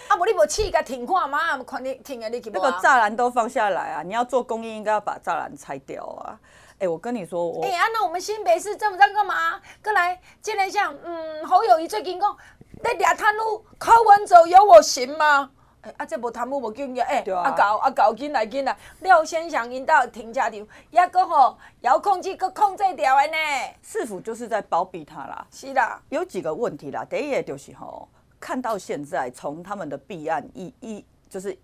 [0.08, 1.58] 啊，无你无试个停看嘛？
[1.64, 2.50] 看你停的你去。
[2.50, 4.02] 那个栅栏都放下来啊！
[4.02, 6.38] 你要做公益，应该要把栅栏拆掉啊！
[6.74, 7.64] 哎、欸，我跟你说，我。
[7.64, 9.60] 哎、欸、啊，那我们新北市政府在干嘛？
[9.82, 12.36] 过来，今天像嗯侯友谊最近讲，
[12.82, 15.50] 那俩贪污，考完之后有我行吗？
[15.82, 20.52] 哎，啊，这无贪污无经验，哎，啊搞啊搞紧来紧来，廖先生引导停车场，
[20.90, 23.36] 也搁吼遥控器搁控制掉的呢。
[23.82, 25.46] 市府就是在包庇他啦。
[25.50, 27.04] 是啦，有几个问题啦。
[27.08, 31.56] 第一个就是吼，看到现在从他们的弊案一一就是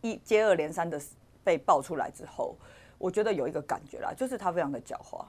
[0.00, 1.00] 一接二连三的
[1.42, 2.56] 被爆出来之后，
[2.98, 5.24] 我觉得有一个感觉啦，就是他非常的狡猾。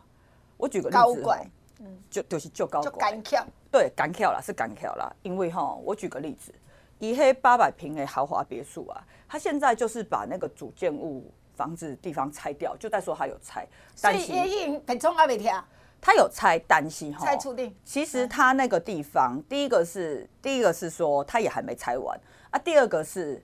[0.57, 1.43] 我举个例子，怪
[1.79, 5.12] 嗯，就就是就高就敢跳，对，敢跳啦，是敢跳啦。
[5.23, 6.53] 因为哈，我举个例子，
[7.01, 15.61] 以黑八百平的豪华别墅啊，他现在就是把那个主建物房子地方拆掉，就在说他有拆，所以也已经很重还没跳。
[15.99, 17.75] 他有拆担心哈，拆除定。
[17.83, 22.19] 其实他那个地方，嗯、第一个是第一个是说他也还没拆完
[22.51, 23.43] 啊，第二个是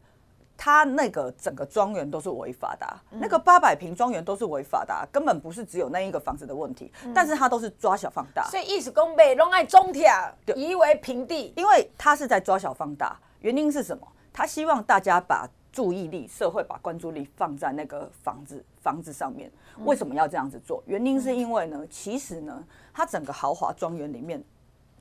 [0.55, 8.43] 他那个整个庄园都是违法的、那个八百平庄园都是违法的、啊，根本不是只有那一个房子的问题，嗯、但是他都是抓小放大。
[8.49, 10.11] 所以意思讲被拢爱中铁
[10.55, 14.07] 夷为平地，因为他是在抓小放大，原因是什么？
[14.33, 19.51] 他希望大家把注意力，社会把关注力放在那个房子房子上面。
[19.85, 20.83] 为什么要这样子做？
[20.87, 24.43] 原因是因为呢，其实呢，它整个豪华庄园里面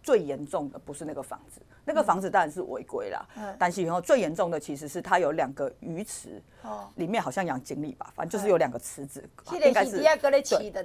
[0.02, 3.26] 最严重的不是那个房子，那个房子当然是违规啦。
[3.58, 9.26] 但是以后最严重的其实是它有两个鱼池，哦里面好像养锦鲤吧，反正就是有两个池子，
[9.68, 9.96] 应该是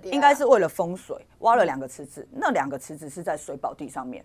[0.02, 4.24] 对，应该是为了风水挖了两个池子，那两个池子是在水宝地上面。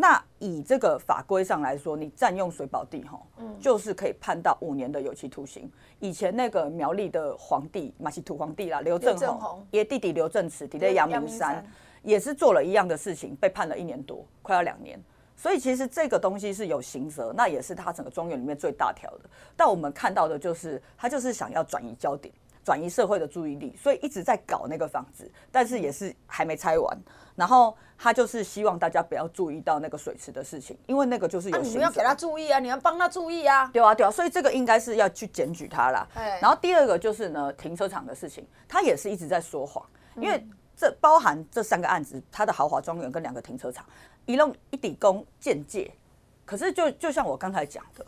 [0.00, 3.20] 那以这个法规上来说，你占用水保地哈，
[3.58, 5.68] 就是可以判到五年的有期徒刑。
[5.98, 11.66] 以前那个苗栗的皇帝马西土皇帝啦，刘正宏，爷弟弟刘正慈，弟弟阳明山，
[12.04, 15.02] 也是做了一样的事情，被判了一年多，快要两年。
[15.34, 19.28] 所以其实这个东西是有刑责，那也是他整个庄园里面最大条的。
[19.56, 22.32] 但我们看到的就是，他就是想要转移焦点，
[22.68, 26.98] 转移社会的注意力，所以一直在搞那个房子，但是也是还没拆完。
[27.34, 31.56] 然后他就是希望大家不要注意到那个水池的事情，因为那个就是有。
[31.56, 33.70] 啊，你们要给他注意啊，你要帮他注意啊。
[33.72, 36.06] 对啊，对啊，所以这个应该是要去检举他啦。
[36.42, 39.82] 然后第二个就是呢，停车场的事情，他也是一直在说谎，
[40.16, 43.86] 因为这包含这三个案子，他的豪华庄园跟两个停车场，
[44.26, 45.90] 一弄一底公间接。
[46.44, 48.04] 可是就就像我刚才讲的，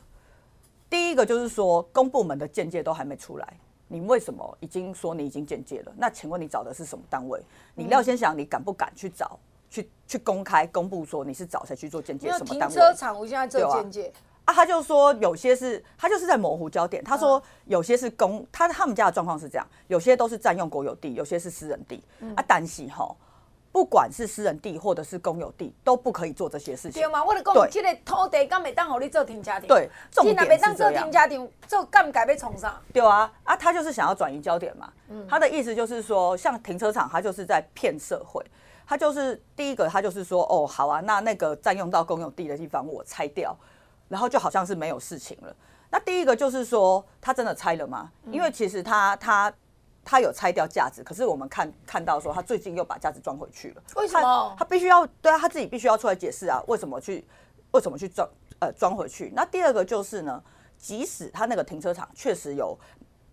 [0.91, 3.57] 第一个就是说公部门的间接都还没出来。
[3.93, 5.93] 你为什么已经说你已经间接了？
[5.97, 7.43] 那请问你找的是什么单位？
[7.75, 9.37] 你廖先祥，你敢不敢去找？
[9.69, 12.29] 去去公开公布说你是找谁去做间接？
[12.31, 12.75] 什么单位？
[12.75, 14.13] 停车场我现在做间接
[14.45, 17.03] 啊，他就说有些是，他就是在模糊焦点。
[17.03, 22.01] 他说有些是公，他他们家的状况是这样，有些都是占用国有地，有些是私人地。
[22.37, 23.13] 啊，但是哈。
[23.73, 27.01] 不管是私人地或者是公有地，都不可以做这些事情。
[27.01, 27.25] 对嘛？
[27.25, 29.61] 我的讲，这个土地敢没当好你做停车场？
[29.63, 30.75] 对，重点是这样。
[30.77, 32.77] 做停车场，做干改被冲上？
[32.93, 34.93] 对啊，啊，他就是想要转移焦点嘛。
[35.09, 35.25] 嗯。
[35.29, 38.45] 他的意思就是说，像停车场，他就是在骗社会。
[38.87, 43.57] 他就是第一个，他就是说，哦，好啊，那那个占用到公有地的地方，我拆掉，
[44.09, 45.55] 然后就好像是没有事情了。
[45.91, 48.11] 那第一个就是说，他真的拆了吗？
[48.33, 49.53] 因为其实他他。
[50.11, 53.83] 他有拆掉架子，可是我们看看到说他最近又把架子装回去了。
[53.95, 54.57] 为什么？
[54.59, 57.25] 他必须要对啊，他自己必须要出来解释啊，为什么去
[57.71, 59.33] 为什么去装呃装回去？
[59.37, 60.43] 那第二个就是呢，
[60.77, 62.77] 即使他那个停车场确实有。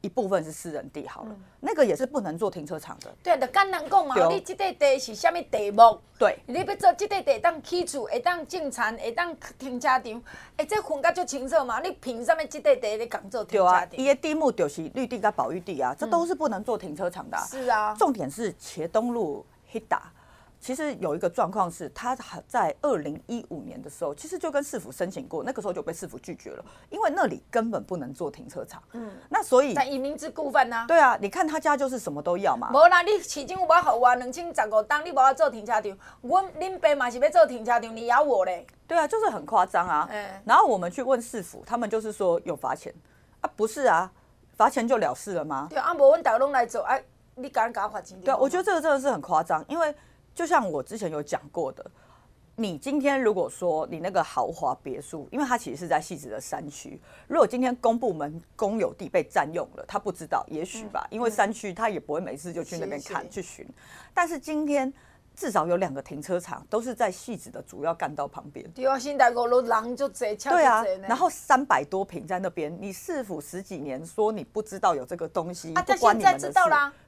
[0.08, 3.14] 一部分是私人地，好了，嗯、那个也是不能做停车场的。
[3.22, 6.00] 对，就简单讲嘛，你这块地是什么地目？
[6.18, 10.24] 对，你要做这块地当起厝，会当种田，会当停车场，
[10.56, 11.82] 哎，这分甲就清楚嘛。
[11.82, 13.90] 你凭什么这块地你讲做停车场？
[13.90, 17.64] 对啊，伊的地目就是绿地跟保育地啊，这都是不能做停车场的、啊嗯。
[17.64, 20.10] 是啊，重点是茄东路黑打。
[20.60, 22.16] 其实有一个状况是，他
[22.48, 28.82] 在二零一五年的时候，其实就跟市府申请过，那个时候就被市府拒绝了，因为那里根本不能做停车场。
[28.94, 30.86] 嗯，那所以但以明知故犯呐。
[30.88, 32.72] 对啊，你看他家就是什么都要嘛。
[32.74, 38.66] 无啦，你市政府要给我两千十五档，你无要做停车场，我恁爸嘛是要做停车场，你咬我嘞？
[38.88, 40.10] 对啊，就是很夸张啊。
[40.12, 40.28] 嗯。
[40.44, 42.94] 然后我们去问市府，他们就是说有罚钱
[43.42, 44.12] 啊，不是啊，
[44.56, 45.68] 罚钱就了事了吗？
[45.70, 47.02] 对啊，无阮大家拢来做，哎、啊，
[47.36, 48.20] 你敢搞罚钱？
[48.22, 49.96] 对啊，我觉得这个真的是很夸张，因为。
[50.38, 51.84] 就像我之前有讲过的，
[52.56, 63.68] 你今天如果说你那个豪华别墅，因为它其实是在汐止的山区，如果今天公部门公有地被占用了，他不知道，也许吧，因为山区他也不会每次就去那边看去巡。
[64.14, 64.94] 但是今天
[65.36, 68.64] 至少有两个停车场都是在汐止的主要干道旁边。
[68.76, 76.54] 对啊，现在五路人就贼，对啊，然后三百多平在那边，你市府十几年说你不知道有这个东西，不关你们的事。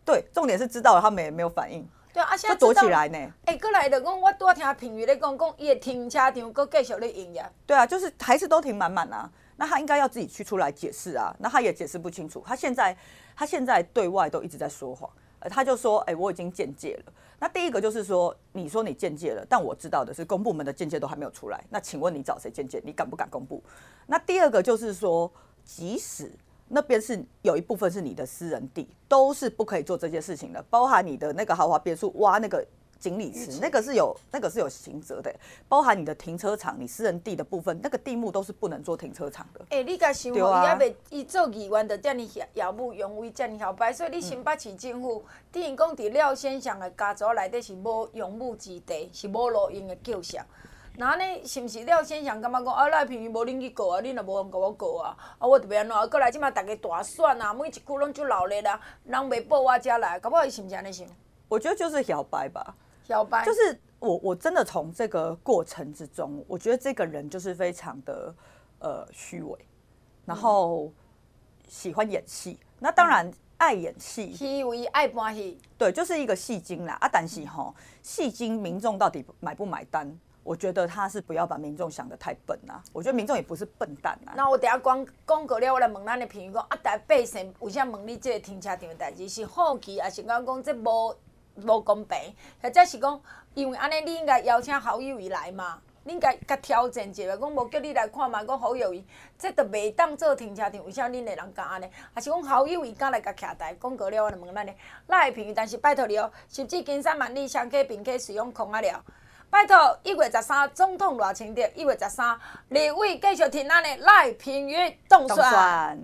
[0.03, 1.87] 对，重点是知道了，他们也没有反应。
[2.11, 3.17] 对啊，现在躲起来呢。
[3.45, 7.45] 哎，过来的讲，我多听评语咧讲，讲伊的停车场搁继续咧营业。
[7.65, 9.29] 对啊，就是还是都停满满啊。
[9.57, 11.35] 那他应该要自己去出来解释啊。
[11.39, 12.43] 那他也解释不清楚。
[12.45, 12.97] 他现在
[13.35, 15.09] 他现在对外都一直在说谎。
[15.39, 17.13] 呃，他就说，哎，我已经鉴界了。
[17.39, 21.63] 那第一个就是说，你说你鉴界了，但我知道的是公部门的鉴界都还没有出来。
[21.69, 22.81] 那请问你找谁鉴界？
[22.83, 23.63] 你敢不敢公布？
[24.07, 25.31] 那第二个就是说，
[25.63, 26.31] 即使。
[26.69, 32.65] 那边是有一部分是你的私人地，都是不可以做这些事情的，包含你的那个豪华别墅挖那个
[32.99, 35.33] 锦鲤池，那个是有那个是有刑责的，
[35.67, 39.61] 包含你的停车场、你私人地的部分，那个地目都是不能做停车场的。
[39.69, 50.21] 哎、欸，你甲想吼，伊还未伊做议员，就遮尔耀耀武扬威，遮尔摇摆，所以你新北市政府，等于讲伫廖先生的家族内底是无用武之地，是无路用的旧
[50.99, 51.07] 巷。
[51.07, 56.09] 那呢，是毋是廖先生感觉讲啊，赖品妤无恁去告啊，恁也无通甲我告啊，啊，我特别安怎？
[56.09, 61.07] 过来即马大家大选啊，每一区拢就闹热啊，人袂报我遮来，搞不好伊是毋是安尼想？
[61.47, 62.75] 我觉得就是摇摆吧，
[63.07, 68.35] 摇摆就是我我真的从这个过程之中，我觉得这个人就是非常的
[68.79, 69.57] 呃虚伪，
[70.25, 70.91] 然后
[71.67, 76.97] 喜欢演戏，那当然爱演戏，戏为爱搬戏，对，就是一个戏精啦。
[77.01, 77.73] 啊，但是吼，
[78.03, 80.19] 戏精民众到底买不买单？
[80.49, 82.81] 我觉得他是不要把民众想得太笨啊！
[82.91, 84.33] 我觉得民众也不是笨蛋啊。
[84.35, 91.15] 那我等下讲讲过了，我来问咱的朋友讲啊，台百姓为啥问你这个停车场的代志是好奇，还是讲讲这无
[91.57, 92.17] 无公平？
[92.63, 93.21] 或者是讲
[93.53, 95.79] 因为安尼，你应该邀请好友伊来嘛？
[96.03, 98.43] 你应该甲挑战一下，讲无叫你来看嘛？
[98.43, 99.05] 讲好友伊
[99.37, 101.87] 这都袂当做停车场，为啥恁的人敢安尼？
[102.11, 103.75] 还是讲好友伊敢来甲徛台？
[103.79, 104.73] 讲过了，我来问咱的
[105.05, 109.05] 赖朋友，但是拜托你哦，实际金山万里双溪并可使用空啊了。
[109.51, 112.37] 拜托，一月十三总统偌清点，一月十三
[112.69, 115.97] 立委继续听咱的赖平月动算。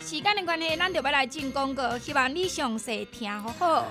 [0.00, 3.84] 时间的关系，咱就要来进广告，希望你详细听好好。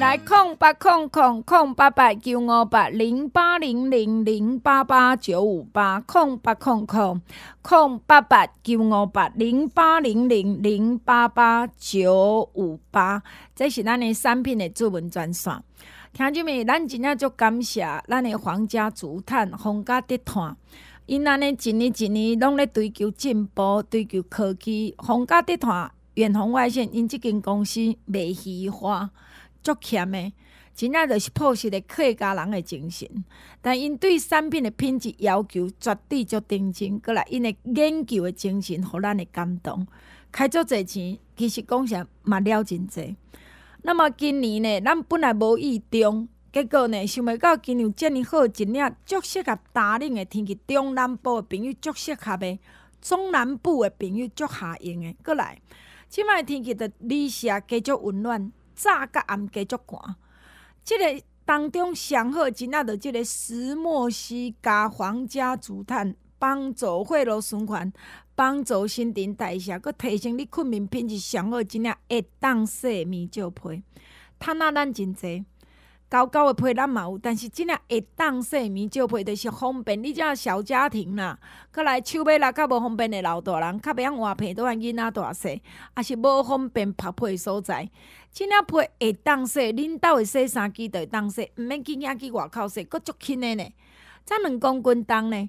[0.00, 7.22] 来，空八空空空八八九五八零八零零零八八九五八空八空空
[7.62, 13.22] 空八八九五八零八零零零八八九五八，
[13.54, 15.62] 这是咱的产品的主文专线。
[16.14, 20.56] 听众们，咱真正足感谢咱的皇家竹炭、皇家地毯，
[21.06, 24.94] 因安尼一年一年拢咧追求进步、追求科技。
[24.96, 29.10] 皇家地毯、远红外线，因即间公司未虚华，
[29.60, 30.32] 足欠的，
[30.72, 33.08] 真正就是朴实的客家人的精神。
[33.60, 39.84] 但因对产品的品质要求绝对足认真，阁来因的研究的精神，互咱的感动。
[40.30, 43.16] 开足侪钱，其实讲啥嘛了真侪。
[43.86, 52.58] 那么今年呢，咱本来无意中，结果呢，想袂到今年遮尔好，一领足适合大冷的天气，中南部的朋友足适合的，
[53.02, 55.14] 中南部的朋友足下用的。
[55.22, 55.60] 过来，
[56.08, 60.16] 即摆天气的日下加足温暖，早甲暗加足寒。
[60.82, 67.92] 即个当中上好，真正着即个石墨烯加皇家竹炭，帮助血路循环。
[68.34, 73.82] 帮助新陈代谢，佮提升你困眠品质上好，真正会当洗面罩被。
[74.40, 75.44] 趁啊咱真济，
[76.08, 81.38] 高高的被咱嘛有，但是真正会当洗面罩被，着是方便你遮小家庭啦。
[81.72, 85.62] 佮来手尾啦较无方便的老大人，较袂晓换被，都按囡仔大细，
[85.96, 87.88] 也是无方便拍被所在。
[88.32, 93.64] 真正被会当洗，恁兜的洗衫机着会当洗，毋免去遐去外口洗，佫足轻的呢。
[94.26, 95.48] 才两公斤重呢。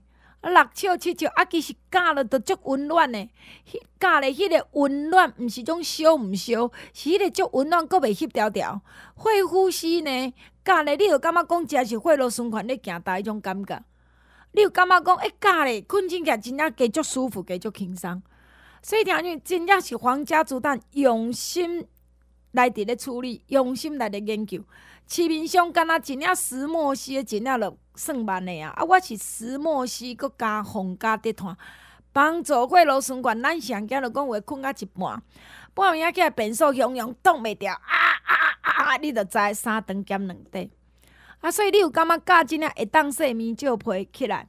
[0.50, 3.18] 六尺七尺，啊，其实加了都足温暖的。
[3.68, 8.82] 迄加了迄个温暖，毋是种烧毋烧，是迄个足温暖，阁袂翕条条。
[9.16, 10.34] 会呼吸呢，
[10.64, 13.84] 加了你就感觉讲真是血路循环咧行大迄种感觉。
[14.52, 18.22] 你有感觉讲，哎，加了困起来真正加足舒服，加足轻松。
[18.84, 21.88] 所以听讲真正是皇家竹炭用心
[22.52, 24.64] 来伫咧处理，用心来咧研究。
[25.08, 27.76] 市面上敢若真正石墨烯真正了。
[27.96, 28.74] 算万的啊！
[28.76, 31.58] 啊，我是石墨烯，阁加皇家竹炭，
[32.12, 33.42] 帮助血路循环。
[33.42, 35.22] 咱上惊着讲话困到一半，
[35.74, 38.98] 半夜起来便所汹汹挡袂牢，啊啊啊啊！
[38.98, 40.70] 你着知三顿兼两块。
[41.40, 44.48] 啊，所以你有感觉加真正会当洗面罩被起来，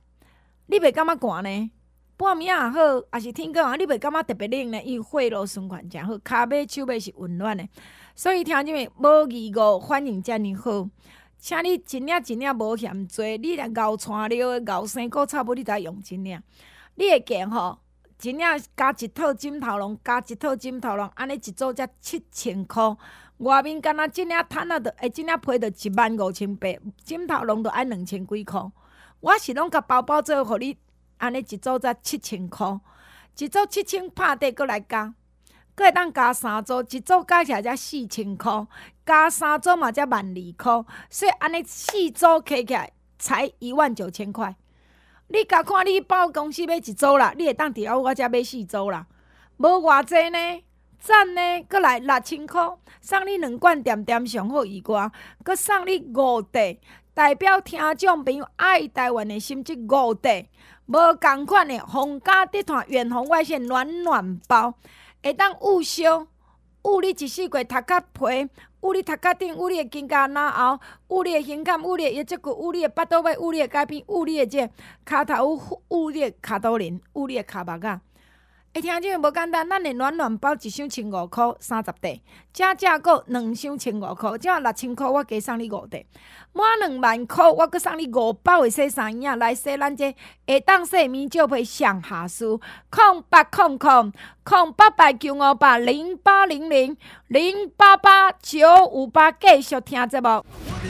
[0.67, 1.71] 你袂感觉寒呢？
[2.17, 2.81] 半暝也好，
[3.13, 4.83] 还是天光啊，你袂感觉特别冷呢？
[4.83, 7.69] 因为血路循环诚好，骹尾手尾是温暖的，
[8.15, 8.89] 所以听见没？
[8.97, 10.89] 无二五反应遮尔好。
[11.39, 16.43] 请你真领真领无嫌多，你来熬川料的熬生果差不多，你才用真领。
[16.97, 17.79] 你会见吼，
[18.19, 22.97] 真领加一套枕头笼，加一套枕头笼，安尼一组才七千箍。
[23.39, 26.69] 外面敢若真领毯仔，着会真领赔着一万五千八，
[27.05, 28.73] 枕头笼着爱两千几箍。
[29.21, 30.77] 我是拢甲包包做互你，
[31.19, 32.81] 安尼一组才七千箍，
[33.39, 35.15] 一组七千拍底阁来加。
[35.77, 38.67] 阁会当加三组，一组加起来才四千箍，
[39.05, 44.57] 加三组嘛才万二箍，所以安尼四组加起来才一万九千块。
[45.29, 49.07] 你甲看你报公司买一组啦，你会当伫遐我遮买四组啦，
[49.59, 50.63] 无偌济呢，
[50.99, 55.11] 赞呢，阁来六千箍，送你两罐点点上好以外，
[55.45, 56.79] 阁送你五袋，
[57.13, 60.47] 代表听众朋友爱台湾的心质五袋，
[60.87, 64.73] 无共款的皇家竹炭远红外线暖暖包。
[65.27, 66.25] 会当捂烧
[66.85, 68.49] 捂你一世过头壳皮，
[68.83, 74.71] 捂你头壳顶，捂你的肩胛脑后，捂你的胸坎，捂你的腰脊骨，捂你的腹肚尾，捂你的改变，捂你的这
[75.05, 78.01] 骹头，捂你的骹肚仁，捂你的骹目仔。
[78.81, 82.21] 听这个无简单，咱的暖暖包一箱千五块三十块，
[82.53, 86.05] 正正阁两箱千五块，这六千块我加送你五块，
[86.53, 92.61] 满两万块我阁送你五包的洗衫液来洗咱这下当洗面照片上下书，
[92.91, 94.13] 空八空空
[94.45, 96.97] 空八八九五八零八零零
[97.29, 100.45] 零八八九五八继续听节目。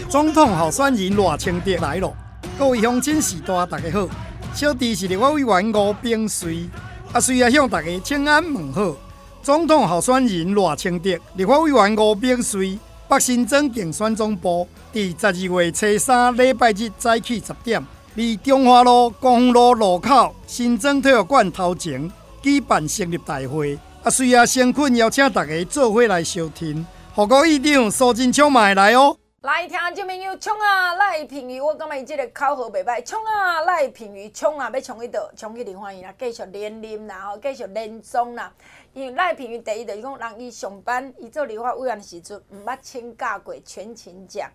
[0.09, 2.13] 总统候选人罗清德来了，
[2.59, 4.09] 各位乡亲士大大家好，
[4.55, 6.69] 小弟是立法委员吴冰水。
[7.17, 8.95] 啊，需要向大家请安问好。
[9.43, 17.83] 总统候选人赖清德、立法委员吴秉媠、北新庄竞选总部，伫十二月初三礼拜日早起十点，
[18.15, 22.13] 伫中华路光复路路口新庄体育馆头前
[22.43, 23.79] 举办成立大会。
[24.03, 26.85] 啊，需要先困邀请大家做伙来收听。
[27.15, 29.17] 何国议长苏贞昌嘛会来哦。
[29.47, 30.95] 来听这朋友冲啊！
[30.95, 33.01] 赖品妤，我感觉伊这个口号袂歹。
[33.05, 33.61] 冲啊！
[33.61, 34.69] 赖品妤，冲啊！
[34.75, 35.31] 要冲去倒？
[35.37, 38.53] 冲去立法院啦，继续连任啦，吼，继续连总啦。
[38.93, 44.51] 因为赖品妤第一就是讲，人伊上班，伊做立法委员时阵，毋捌请假过全勤奖。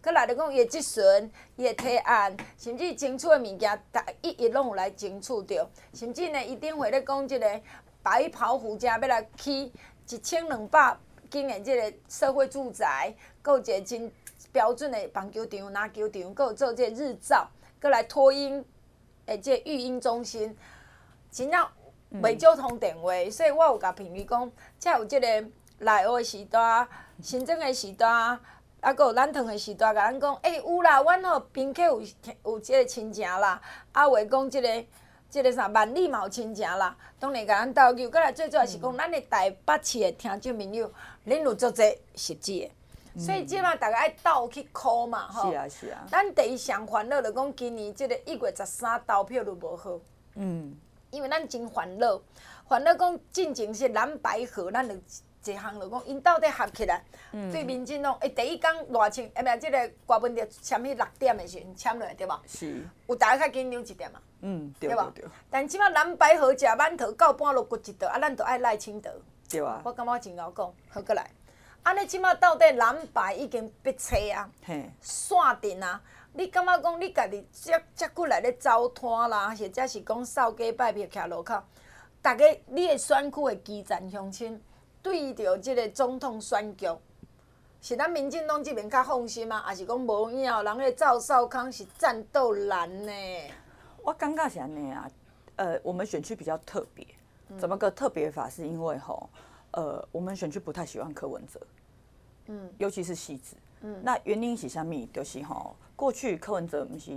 [0.00, 1.02] 阁来着讲伊的质询，
[1.56, 5.68] 伊的提案，甚至争取的物件，逐一一拢有来争取着。
[5.92, 7.60] 甚至呢，伊顶回咧讲即个
[8.00, 9.72] 白袍护驾要来起
[10.08, 10.96] 一千两百
[11.28, 14.12] 间的这个社会住宅，阁有一个真。
[14.56, 17.46] 标准的棒球场、篮球场，阁有做这个日照，
[17.78, 18.64] 阁来托婴，
[19.26, 20.56] 诶，这育婴中心，
[21.30, 21.68] 真正
[22.22, 25.28] 未少通电话，嗯、所以我有甲评语讲，才有即个
[25.80, 26.88] 内湖的时代、
[27.20, 28.40] 新增的时代，啊，
[28.96, 32.02] 阁有南屯的时代，甲咱讲，诶、欸，有啦，阮吼宾客有
[32.42, 33.60] 有即个亲情啦，
[33.92, 34.84] 啊，话讲即个
[35.28, 40.90] 即个啥万里嘛有亲情啦，当然甲咱斗牛，阁来最主要是讲，咱的台北市的听众朋友，
[41.26, 42.70] 恁有做这实际的。
[43.18, 45.50] 所以即马大家爱斗去考嘛，吼。
[45.50, 46.06] 是啊是啊。
[46.10, 49.98] 咱第一上烦恼就讲今年即个一月十三投票都无好。
[50.34, 50.76] 嗯。
[51.10, 52.20] 因为咱真烦恼，
[52.68, 54.94] 烦恼讲进前是蓝白河，咱就
[55.52, 57.02] 一项就讲因到底合起来，
[57.32, 59.56] 嗯、对民进党诶第一工偌清，诶咩？
[59.56, 62.32] 即个瓜分着签迄六点诶时阵签落来对无？
[62.46, 62.84] 是。
[63.06, 64.20] 有大家较紧张一点嘛？
[64.40, 65.12] 嗯，对无？
[65.48, 69.10] 但即马蓝白合食馒头到半路骨一道，啊，咱就爱赖清德。
[69.48, 69.80] 对啊。
[69.84, 71.30] 我感觉真敖讲，好过来。
[71.86, 74.50] 安尼即马到底蓝白已经逼车啊，
[75.00, 76.02] 线定啊！
[76.32, 81.62] 你感觉讲你家己接接过来咧走摊啦，或者是讲扫街拜票徛路口，
[82.24, 84.60] 逐个你的选区的基层乡亲
[85.00, 86.88] 对着即个总统选举，
[87.80, 89.62] 是咱民进党这边较放心啊？
[89.64, 93.12] 还是讲无影人迄赵少康是战斗蓝呢？
[94.02, 95.08] 我感觉是安尼啊，
[95.54, 97.06] 呃，我们选区比较特别，
[97.56, 98.50] 怎么个特别法？
[98.50, 99.30] 是因为吼。
[99.72, 101.60] 呃，我们选区不太喜欢柯文哲，
[102.46, 105.06] 嗯，尤其是汐止，嗯，那原因是啥物？
[105.12, 107.12] 就是吼，过去柯文哲不是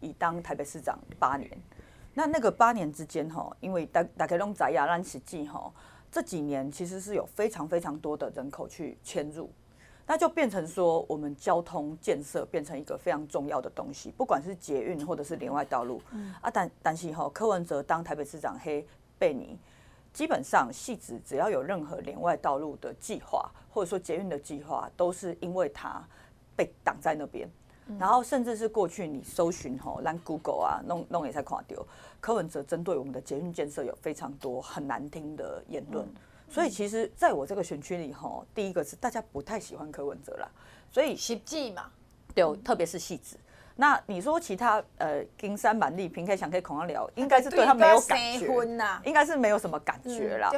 [0.00, 1.50] 已当台北市长八年，
[2.12, 5.72] 那那个八年之间吼，因为大大概拢知亚咱实际吼，
[6.12, 9.50] 这几年其实是有非常非常多的人口去迁入，
[10.06, 16.34] 那就变成说我们交通建设变成一个非常重要的东西，不管是捷运或者是连外道路，嗯。
[16.40, 18.86] 啊，但但是吼，柯文哲当台北市长黑
[19.18, 19.58] 贝尼。
[20.14, 26.02] 基本上，戏子只要有任何连外道路的计划，或者说捷运的计划，都是因为它
[26.56, 27.50] 被挡在那边。
[27.98, 31.84] 然后，甚至是过去你搜寻吼，让 Google 啊，弄弄也在看到，
[32.20, 36.08] 柯文哲针对我们的捷运建设有非常多很难听的言论。
[36.48, 40.48] 所以，其实在我这个选区里吼，第一个是大家不太喜欢柯文哲啦。
[40.92, 41.90] 所以，实际嘛，
[42.34, 43.36] 对，特别是汐止。
[43.76, 48.46] 那你说其他呃，金山满地平，可以想可以恐他聊，应该是对他没有感觉，
[49.04, 50.50] 应该是没有什么感觉啦，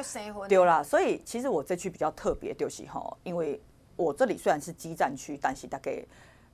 [0.47, 0.83] 丢啦。
[0.83, 3.59] 所以其实我这区比较特别，就是吼，因为
[3.95, 5.99] 我这里虽然是基站区，但是大概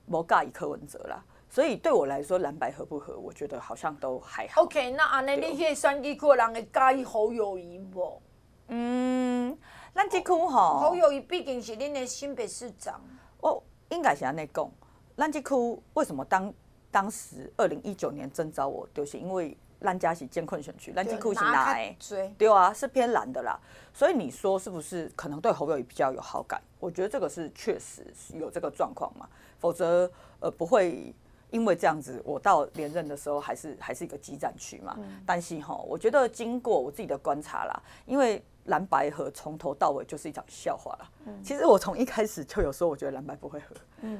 [0.06, 4.62] 无介意柯文哲啦，所以对我来说蓝白合不合，我觉得好像都还好。
[4.62, 8.22] OK，那安尼你去选举区人会介意侯友谊不？
[8.68, 9.54] 嗯，
[9.94, 12.98] 咱这区吼，好友谊毕竟是恁的新北市长，
[13.42, 14.72] 我应该是安尼讲。
[15.16, 16.52] 咱这区为什么当
[16.90, 21.52] 当时二零一九年征召我，就是因为咱家是艰困选区，咱这区是蓝
[21.98, 23.58] 的，对啊，是偏蓝的啦。
[23.92, 26.60] 所以你说是不是可能对侯友宜比较有好感？
[26.80, 30.10] 我觉得这个是确实有这个状况嘛，否则
[30.40, 31.14] 呃不会
[31.50, 34.96] 因为这样子，我到连任的时候还是还是一个激战区嘛。
[35.24, 38.42] 但是哈，我觉得经过我自己的观察啦，因为。
[38.64, 41.10] 蓝白合从头到尾就是一场笑话了。
[41.42, 43.74] 其实我从一开始就有说，我觉得蓝白不会合。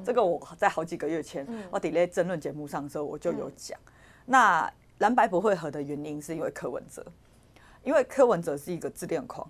[0.04, 3.78] 这个我在好几个月前，我 delay 争论节目上的时候，我就有讲。
[4.26, 7.04] 那蓝白不会合的原因是因为柯文哲，
[7.82, 9.46] 因为柯文哲是一个自恋狂，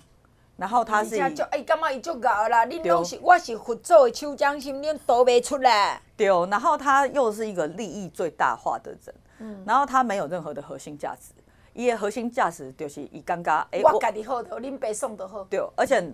[0.56, 2.64] 然后他是就，哎，干嘛伊就搞啦？
[2.64, 6.00] 你拢是我是佛祖的手掌心，恁都袂出来。
[6.16, 11.32] 对，然后他又是一个利益最大化的人，嗯，然后他没有任何的核心价值，
[11.74, 15.44] 伊的核心价值就是伊刚刚，哎，我家己好的，恁白送的好。
[15.44, 16.10] 对，而且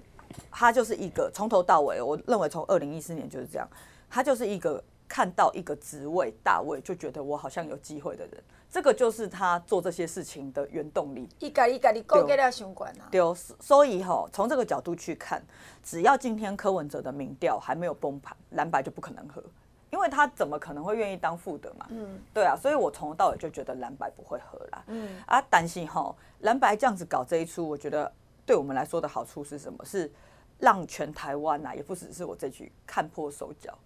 [0.51, 3.69] 他就是一个从头到尾，我认为从二零一四年就是这样，
[4.09, 8.43] 他就是一个看到一个职位大位就觉得我好像有机会的人。
[8.73, 11.29] 这个就是他做这些事情的原动力。
[11.41, 13.09] 一家一家的勾结了相关啊。
[13.11, 13.21] 对，
[13.59, 15.43] 所以哈，从这个角度去看，
[15.83, 19.43] 只要今天柯文哲的民调还没有崩盘，蓝白就不可能合，
[19.91, 21.87] 因为他怎么可能会愿意当副的嘛？
[21.91, 24.83] 嗯，对啊，所以我从头到尾就觉得蓝白不会合啦。
[24.87, 28.11] 嗯啊，担心哈，蓝白这样子搞这一出，我觉得
[28.47, 29.85] 对我们来说的好处是什么？
[29.85, 30.11] 是
[30.59, 33.77] 让全台湾啊，也不只是我这局看破手脚。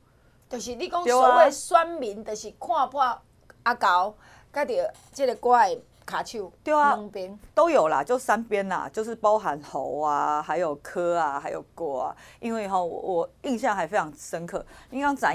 [0.48, 3.20] 就是你讲所谓选民，就是看破
[3.64, 4.14] 阿高。
[4.52, 5.76] 盖着这个怪
[6.07, 12.16] 卡手，对啊，两边都有啦，就三边啦，就是包含侯啊，还有柯啊，还有郭啊。
[12.38, 14.64] 因为哈，我我印象还非常深刻。
[14.90, 15.28] 你刚怎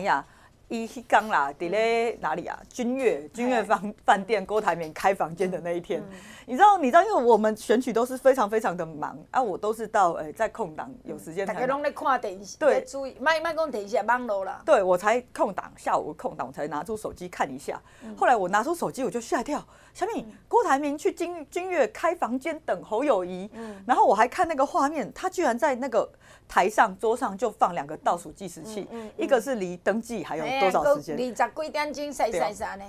[0.70, 0.84] 样？
[0.84, 2.58] 一刚啦，伫咧哪里啊？
[2.70, 6.02] 君悦君悦房饭店，郭台铭开房间的那一天。
[6.46, 11.46] 你知道，你知道，因为我们选举都是非常非常的忙啊，我都是到诶、欸、在空档有时间。
[11.46, 14.62] 大家拢在看电视，对，注意，卖卖讲电视网络啦。
[14.66, 17.82] 对，我才空档，下午空档我才拿出手机看一下。
[18.04, 19.64] 嗯、后来我拿出手机，我就吓一跳，
[20.00, 26.10] 小敏，郭台铭去君君悦开房间等侯友谊，嗯、然后我还看那个画面，他居然在那个
[26.48, 31.16] 台上桌上就放两个倒数计时器，嗯嗯嗯、一个是离登记还有多少时间？
[31.16, 32.86] 二十几点钟晒晒晒呢？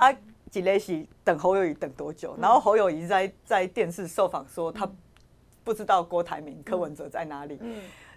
[0.53, 2.37] 几类是等侯友谊等多久？
[2.41, 4.89] 然后侯友谊在在电视受访说他
[5.65, 7.59] 不知道郭台铭、柯文哲在哪里。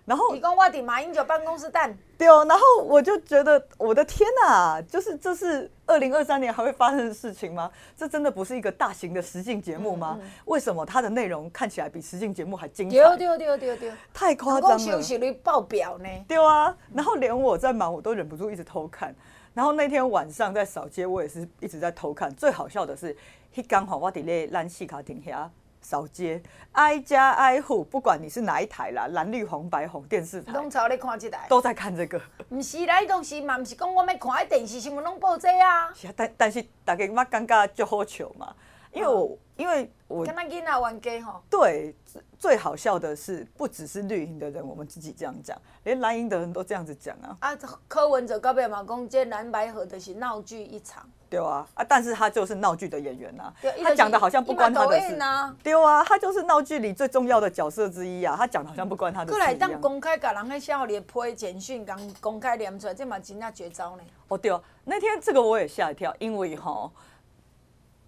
[0.05, 1.97] 然后你讲我的马英九办公室等。
[2.17, 7.71] 对哦，然后我就觉得我的天哪，就是这是二零二三年还会发生的事情吗？
[7.95, 10.19] 这真的不是一个大型的实境节目吗？
[10.45, 12.95] 为什么它的内容看起来比实境节目还精彩？
[12.95, 14.79] 对对对对对，太夸张了。
[14.79, 16.07] 收视率爆表呢。
[16.27, 19.15] 对啊，然后连我在忙，我都忍不住一直偷看。
[19.53, 22.33] 然后那天晚上在扫街，我也是一直在偷看。
[22.35, 23.15] 最好笑的是，
[23.53, 25.49] 一刚好我在那烂戏卡停下
[25.83, 32.19] 扫街，挨家挨户，不管你是哪一台啦，蓝绿红白红电视台，拢朝你看这台，都在看这个。
[32.49, 35.93] 毋是啦，东西嘛，毋是讲我要看电视新闻拢报这啊。
[35.93, 38.55] 是啊，但但是大家嘛感觉就好笑嘛，
[38.91, 39.37] 因为我。
[39.55, 41.95] 因为我跟他囡仔玩 gay 哈，对，
[42.37, 47.35] 最好笑的是，不只是绿营的人，我们自己这样讲，连蓝营的人都这样子讲啊。
[47.39, 47.57] 啊，
[47.87, 51.03] 柯文哲告别嘛，讲这蓝白合的是闹剧一场。
[51.29, 53.53] 对啊，啊，但是他就是闹剧的演员呐、啊，
[53.83, 55.17] 他讲的好像不关他的事。
[55.63, 59.31] 对啊，他就是闹剧里最重要的角色之一啊，他讲的好像不关他的事。
[59.31, 64.03] 过来当公开把人家笑脸破简讯，刚公开念出来，这嘛真正绝招呢。
[64.27, 66.91] 哦对哦，那天这个我也吓一跳，因为哈。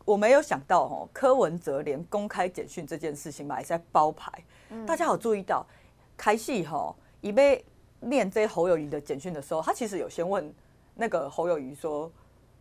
[0.06, 4.32] 我没有想到哦，柯文哲连公开简讯这件事情嘛，还在包牌。
[4.70, 5.66] 嗯、大家有注意到，
[6.16, 7.66] 开戏哈，一被
[8.00, 10.54] 念这侯友宜的简讯的时候，他其实有先问
[10.94, 12.12] 那个侯友宜说，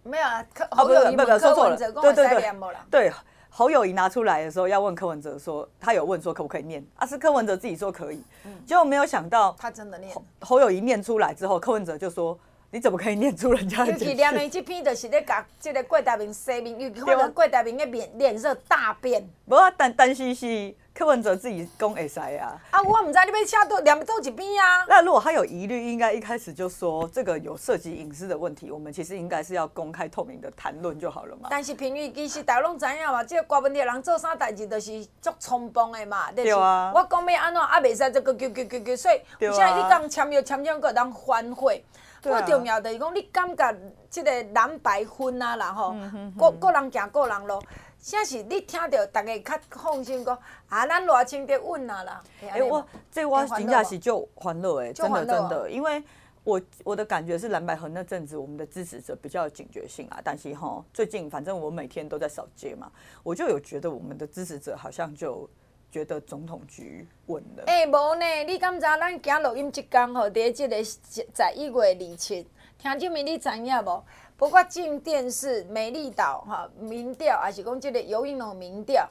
[0.03, 2.53] 没有啊，侯友宜问柯文哲，对对对，
[2.91, 3.13] 对
[3.51, 10.17] 侯友宜拿出来的时候要问柯文哲说，他有问说可不可以念，啊是柯文哲自己说可以，嗯、结果没有想到他真的念。
[10.41, 12.39] 侯友宜念出来之后，柯文哲就说。
[12.75, 13.93] 你怎么可以念出人家的？
[13.93, 19.25] 尤其念的这篇，就是在讲这个郭台铭声明，尤其看到郭台铭的脸脸色大变。
[19.47, 22.61] 无啊，但但是是柯文哲自己讲会使啊。
[22.73, 24.85] 啊，我唔知你要写多念多几篇啊。
[24.89, 31.47] 那如果他有疑虑，应该一开始就说这个有涉及隐私的问题，我们其实应该是要公开透明的谈论就好了嘛。
[31.49, 36.33] 但是评语其实大家拢知影嘛，这个瓜分的人做啥代志都是足冲动的嘛。
[36.33, 36.91] 对啊。
[36.93, 41.85] 我讲要安怎啊，未使这个叫叫叫叫，所以现在你讲签约签签个当反悔。
[42.33, 43.77] 最重要的是讲，你感觉
[44.09, 45.95] 这个蓝白分啊，然后
[46.39, 47.61] 个个人行个人路，
[47.99, 52.23] 现是你听到大家较放心讲，啊，咱热情得稳啊啦。
[52.51, 56.03] 哎，我这我真正是就欢乐哎，真的真的，因为
[56.45, 60.21] 我我的感觉是蓝白合那阵子，我们的支持者比较有警觉性啊。
[60.25, 62.91] 但是哈，最近反正我每天都在扫街嘛，
[63.23, 65.49] 我就有觉得我们的支持者好像就。
[65.95, 67.63] 觉得总统局稳了。
[67.69, 71.23] 哎、欸，无呢，你敢知咱今录音即天吼，伫即个十
[71.55, 72.45] 一月二七，
[72.77, 74.05] 听这面你知影无？
[74.37, 79.09] 包括进电视、美丽岛哈民调，还是讲即个游盈隆民调，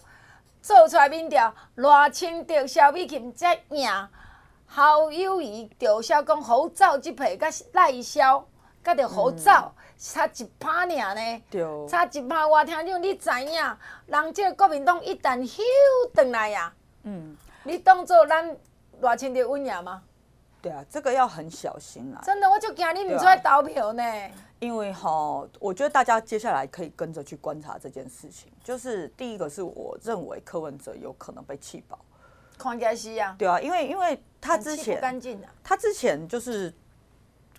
[0.62, 3.90] 做出来民调，偌清德、萧美琴才赢，
[4.68, 8.46] 侯友谊、赵少讲好走即批，甲赖萧，
[8.84, 9.52] 甲着好走。
[9.52, 15.64] 嗯差一拍尔呢，对差一拍我听讲你知影，人这个国民党一旦休
[16.14, 16.74] 转来呀，
[17.04, 18.54] 嗯，你当做咱
[19.02, 20.04] 偌清的稳赢吗？
[20.62, 22.20] 对啊，这个要很小心啊。
[22.22, 24.04] 真的，我就惊你唔出来投票呢。
[24.60, 28.52] 因为哈，我觉得大家接下来可以跟着去观察这件事情。
[28.62, 31.98] 就是第一个是我认为柯文哲有可能被气爆。
[32.58, 33.34] 看起来是啊。
[33.40, 35.02] 对啊，因为因为他之前，
[35.64, 36.74] 他之前就是。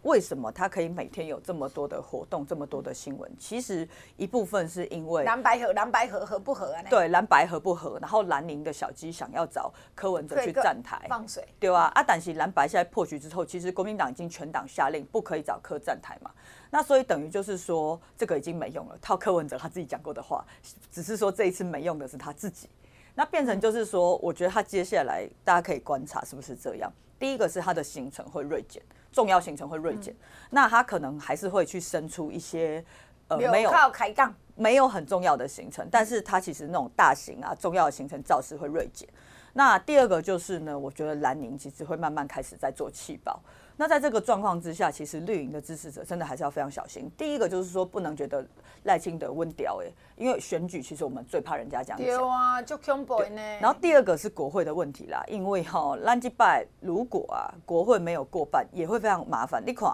[0.05, 3.31] 为什么他可以每天有这么多的活动，这么多的新闻？
[3.39, 6.83] 其实一部分是因为蓝白合，蓝白合合不合啊？
[6.89, 7.99] 对，蓝白合不合？
[8.01, 11.91] 然后蓝营的小鸡想要找柯文哲去站台放水，对吧？
[11.95, 16.31] 啊，但是蓝白现在破局之后，其实国民党已经全党下令不可以找柯站台嘛。
[16.71, 18.99] 那所以等于就是说，这个已经没用了。
[19.01, 20.45] 套柯文哲他自己讲过的话，
[20.93, 22.69] 只是说这一次没用的是他自己。
[23.15, 26.93] 那变成就是说，我觉得他接下来大家可以观察是不是这样。
[27.19, 28.83] 第一个是他的行程会锐减。
[29.15, 30.19] 重要行程会锐减，嗯、
[30.51, 32.85] 那他可能还是会去生出一些
[33.29, 39.09] 呃没有靠开杠没有很重要的行程，但是他其实那种大型啊重要的行程造势会锐减。
[39.53, 43.41] 那第二个就是呢，我觉得南宁其实会慢慢开始在做气爆。
[43.77, 47.11] 那在这个状况之下，其实绿营的支持者真的还是要非常小心。
[47.17, 48.47] 第一个就是说，不能觉得
[48.85, 52.07] 赖清德温掉哎，因为选举其实我们最怕人家这样讲。
[52.07, 53.43] 对啊，就恐怖呢。
[53.61, 59.63] 然后第二个是国会的问题啦，因为哈烂鸡拜如果啊国会没有过半，也会非常麻烦。
[59.67, 59.93] 你看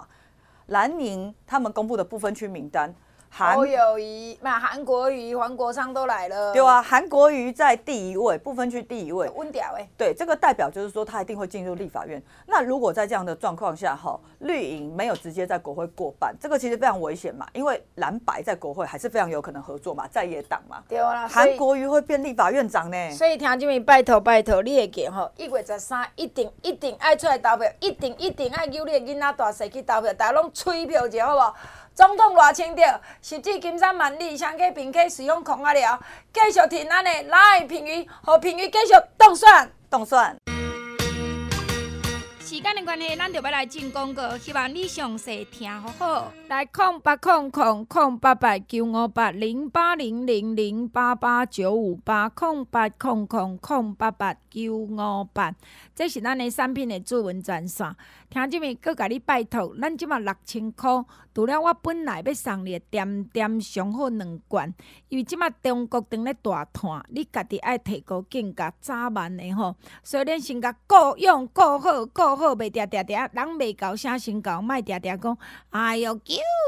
[0.67, 2.93] 蓝营他们公布的不分区名单。
[3.33, 6.51] 侯友谊，那韩国瑜、黄国昌都来了。
[6.51, 9.29] 对啊，韩国瑜在第一位，不分区第一位。
[9.35, 9.87] 温调哎。
[9.97, 12.21] 对，这个代表就是说他一定会进入立法院。
[12.45, 20.83] 那如果在这样的状况下，哈，绿营没有直接在国会过半，这个其实非常危险嘛，因为蓝白在国会还是非常有可能合作嘛，在野党嘛。
[20.89, 21.25] 对啊。
[21.25, 23.11] 韩国瑜会变立法院长呢。
[23.11, 31.55] 所以听这边拜托拜托，你会记吼，一月十三一定一定爱出来投票，一定一定爱叫你的囡仔大细去投票，大家拢吹票者好不好？
[32.01, 35.99] 总统偌清调，实际金山万里，双溪并溪水涌空啊了，
[36.33, 40.35] 继续听咱的来评语，和评语继续动算动算。
[42.39, 46.31] 时间的关系，咱就要来进广告，希望你详细听好好。
[46.49, 55.53] 来，空八空空空八八九五八零八零零零八八九五八空八空空空八八九五八，
[55.95, 57.95] 这是咱的产品的主文专线。
[58.31, 60.89] 听这边，搁甲你拜托，咱即马六千块，
[61.35, 64.73] 除了我本来要送你点点上好两罐，
[65.09, 75.37] 因为即马中国正咧大摊，你家己爱提高境界早晚的吼，所以恁先甲顾用顾好顾好，袂定定定，人袂高声先到，莫定定讲，
[75.71, 76.19] 哎哟，呜，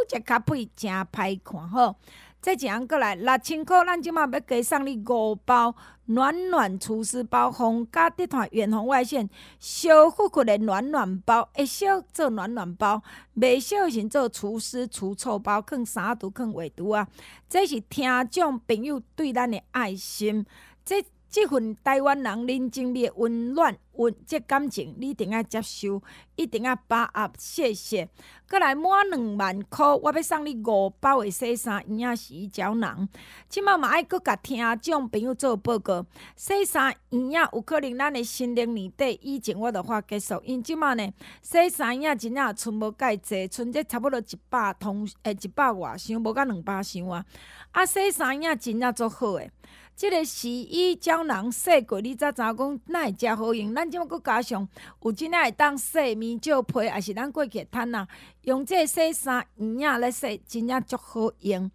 [0.10, 1.96] 这咖啡真歹看吼。
[2.44, 5.74] 再一样过来六千块，咱即马要加送你五包
[6.08, 9.30] 暖暖厨师包，红加地团远红外线，
[9.60, 13.02] 小富贵的暖暖包，会小做暖暖包，
[13.38, 17.08] 袂小型做厨师除臭包，放三毒，放围毒啊！
[17.48, 20.46] 这是听众朋友对咱的爱心，
[20.84, 21.02] 这。
[21.34, 26.02] 这份台湾人认真的温暖、温这感情，你一定要接受，
[26.36, 27.32] 一定要把握。
[27.38, 28.08] 谢谢。
[28.50, 33.08] 过来满两万块，我要送你五包的洗衫营养洗衣胶囊。
[33.50, 47.26] 即马嘛爱搁甲听众朋友做报告，洗衫营养有可能咱的新历年底以前我着话结束，因即马呢，洗衫营养真正剩无介济，剩这差不多一百通，诶、一百外箱，无甲两百箱啊。
[47.72, 49.52] 啊，洗衫营养真正足好诶。
[49.96, 53.74] 即个洗衣胶囊洗过，你才知影讲哪会遮好用。
[53.84, 54.66] 咱即马搁加上
[55.02, 58.08] 有真仔会当洗面照被，还是咱过去趁啊，
[58.44, 61.70] 用这洗衫婴仔来洗，真正足好用。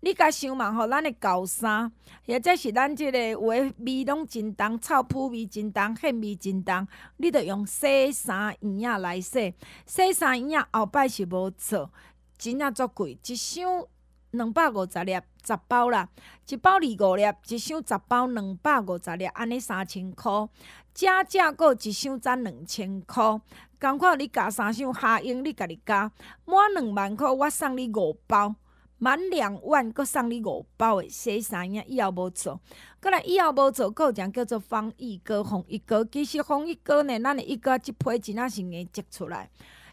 [0.00, 1.92] 你甲想嘛吼，咱的旧衫，
[2.26, 6.88] 或者是咱即个有诶味拢真重，臭扑味真重，汗味真重，
[7.18, 9.54] 你着用洗衫婴仔来洗。
[9.84, 11.90] 洗衫婴仔后摆是无错，
[12.38, 13.84] 真正足贵，一箱。
[14.32, 15.12] 两百五十粒，
[15.44, 16.08] 十包啦，
[16.48, 20.48] 一包二五粒，一箱十包，两百五十粒，安尼三千箍。
[20.94, 23.40] 加价过一箱才两千箍。
[23.80, 26.12] 共款你加三箱，下用你家己加。
[26.44, 28.54] 满两万箍，我送你五包；
[28.98, 31.84] 满两万，搁送你五包诶洗衫液。
[31.88, 32.60] 以后无做，
[33.00, 36.04] 过来以后无做，搁有一叫做防疫膏、防疫膏。
[36.04, 39.50] 其实防疫膏呢，咱诶一哥一批真正是硬挤出来。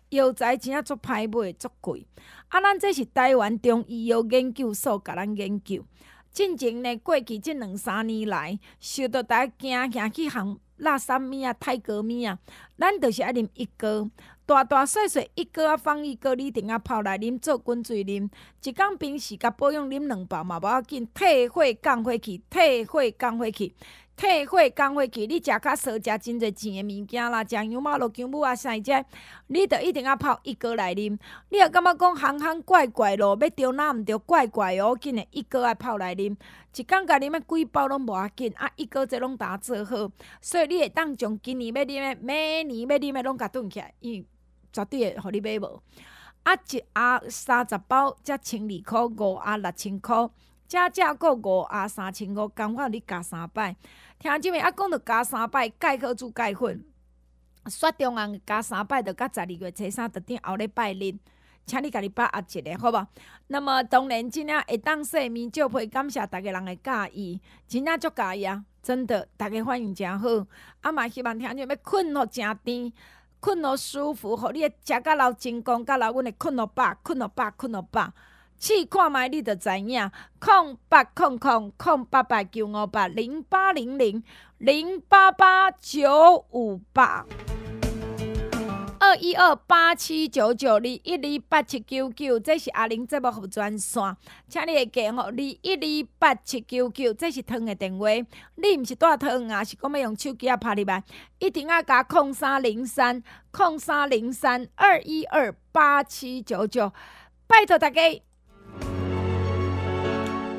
[0.10, 2.06] 药材真正足歹买，足贵。
[2.50, 5.84] 啊，咱这是台湾中医药研究所甲咱研究。
[6.32, 12.38] 进前呢，过去这两三年来，受到大家惊去含垃圾物啊、泰国物啊，
[12.78, 14.08] 咱着是爱啉一哥，
[14.46, 18.30] 大大细细一哥啊，防疫膏你一定要泡来啉，做滚水啉。
[18.64, 23.74] 一工平时甲保养啉两包嘛，无要紧，退火降火气，退火降火气。
[24.18, 28.92] 退火降火气，你食较少食真侪钱诶物件啦，酱油嘛、落姜母啊，啥只，
[29.46, 31.16] 你着一定啊泡一锅来啉。
[31.50, 36.36] 你若感觉讲行行怪怪咯，要着哪毋着怪怪哦，紧诶一哥爱泡来啉。
[36.76, 40.12] 一工甲啉诶几包拢无要紧，啊一锅这拢打做好，
[40.42, 44.26] 所以你会当将今年要啉诶、明年要啉诶拢甲囤起来，因为
[44.74, 45.84] 绝对会互你买无。
[46.42, 50.32] 啊一盒三十包才千二箍，五盒六千箍。
[50.68, 53.76] 加价过五啊三千五，刚好你加三摆。
[54.20, 56.84] 听这边啊，讲到加三摆，钙壳珠钙粉，
[57.68, 61.16] 雪中红加三摆，就到十二月初三特定后礼拜日，
[61.66, 63.08] 请你家己把握一下，好无？
[63.48, 68.66] 那么当然，真正会当说面照配，感谢逐个人的介意，真正足介意啊！
[68.84, 70.28] 真的，大家反应诚好。
[70.82, 72.92] 啊嘛，希望听这边要困落诚甜，
[73.40, 78.12] 困落舒服，互你食甲老成功，甲老阮会困落饱，困落饱，困落饱。
[78.60, 84.24] 试看觅你就知影，空八空空空八八九五八零八零零
[84.58, 87.26] 零八八九五八
[89.00, 94.18] 二一二八七九九二一二八七九九，这是阿玲节目服务专线，
[94.50, 98.08] 请你会记吼，二一二八七九九，这是汤的电话。
[98.56, 101.04] 你毋是带汤啊，是讲要用手机啊拍入来，
[101.40, 106.92] 一定要加空三零三空三零三二一二八七九九，
[107.46, 108.02] 拜托大家。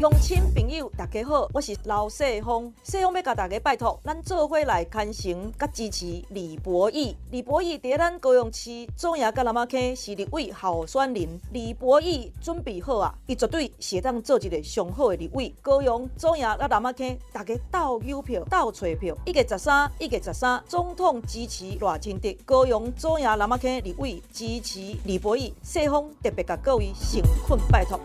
[0.00, 2.72] 乡亲朋友，大家好，我是刘世峰。
[2.84, 7.16] 世峰要甲大家拜托，咱做伙来牵成甲支持李博义。
[7.32, 11.40] 李博义伫咱高雄市左营甲南仔坑是立委候选人。
[11.52, 15.52] 李博义准备好啊，伊绝对是当做一个上好的立委。
[15.60, 19.16] 高雄左营甲南仔坑，大家斗有票，斗找票。
[19.26, 22.32] 一月十三，一月十三，总统支持赖清德。
[22.44, 25.52] 高雄左营南仔坑立委支持李博义。
[25.64, 27.98] 世峰特别甲各位诚恳拜托。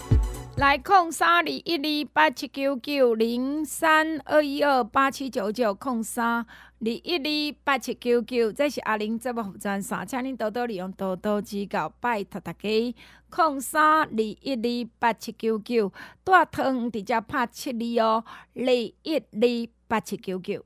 [0.57, 6.45] 来控三二一二八七九九零三二一二八七九九控三二
[6.79, 12.95] 一二八七九九，这是阿玲节目专线，请您多多利用，多多指教，拜托大家。
[13.31, 15.91] 控三二一二八七九九，
[16.23, 18.23] 大汤直接拍七二哦，
[18.53, 20.63] 二一二八七九九。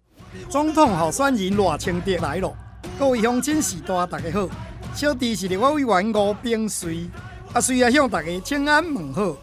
[0.50, 2.54] 总统候选人赖清德来了，
[3.00, 4.50] 各位乡亲士大大家好，
[4.94, 7.10] 小弟是立法委员吴秉媠，
[7.54, 9.38] 啊，需要向大家请安问好。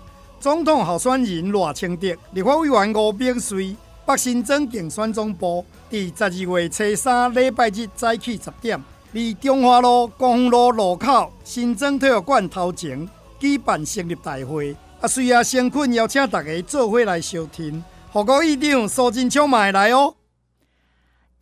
[0.44, 3.74] 总统候选人赖清德，立法委员吴炳叡，
[4.04, 8.78] 北新庄竞选总部，伫十二月初三礼拜日早起十点，
[9.14, 14.76] 伫中华路光复路路口新庄体育馆头前举办成立大会。
[15.00, 17.82] 啊，需要先恳邀请大家做伙来收听，
[18.12, 20.14] 何国议长苏贞昌也会来哦。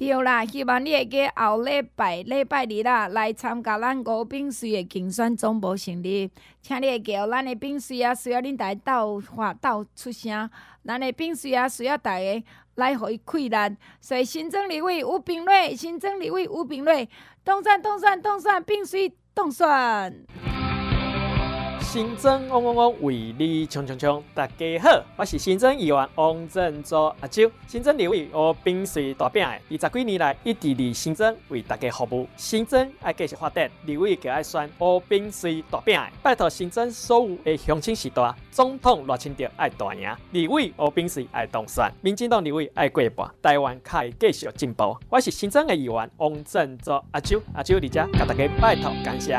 [0.05, 6.29] 对啦，希望你会记后礼拜礼拜日啦，来参加咱吴秉媠的竞选总部成立，
[6.61, 10.51] 请你会记哦，咱的秉媠啊，需要恁大家斗话斗出声，
[10.85, 12.45] 咱的秉媠啊，需要大家
[12.75, 13.57] 来互伊气力。
[14.01, 17.07] 所以新增立委吴秉叡，新增立委吴秉叡，
[17.45, 20.62] 当选当选当选，秉媠当选。
[21.93, 24.25] 新庄嗡嗡嗡，为你冲冲冲！
[24.33, 27.53] 大家好，我是新增议员王振洲阿周。
[27.67, 32.27] 新增立委吴秉媠大饼的，二十几年来一直伫新增为大家服务。
[32.35, 36.07] 新庄爱继续发展，立委就爱选吴秉媠大饼的。
[36.23, 44.97] 拜托新增所有的乡亲士大，总统赖清德爱大赢，立委吴秉媠爱当选，民进党立委爱过半，台湾可以继续进步。
[45.11, 49.39] 我是新增的议员王振洲阿周，阿周伫遮甲大家拜托感谢。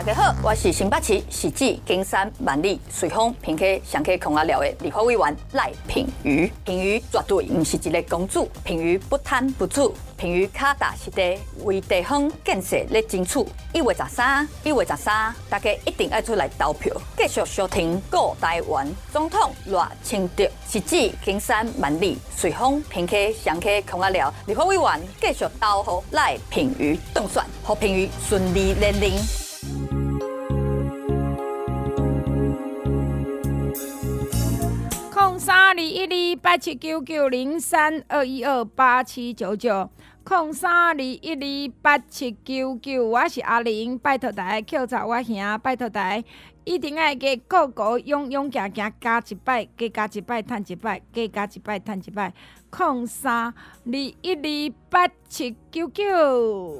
[0.00, 6.50] 大家好，我是新北市汐止金山万里随风平溪上溪空阿寮的立法委员赖品妤。
[6.64, 13.40] 品妤绝对不是一个公主，品妤不贪不醋，品妤脚踏实地为地方建设来争取。
[13.74, 20.44] 一月十三，一月十三，大家一定要出来投票，继续收听顾台湾总统赖清德。
[20.66, 29.49] 汐止金山万里随风平溪上溪空阿寮立法委员继续投予赖品妤当选，和品妤顺利连任。
[35.40, 39.88] 三二一二八七九九零三二一二八七九九，
[40.22, 46.22] 空三二一二八七九九，我是阿玲，拜托大家扣查我兄，拜托大家
[46.64, 52.34] 一定爱加个个勇勇行行加一摆，加加一摆趁一摆，加加一摆趁一摆，
[52.68, 53.54] 空三二
[53.86, 56.78] 一二八七九九。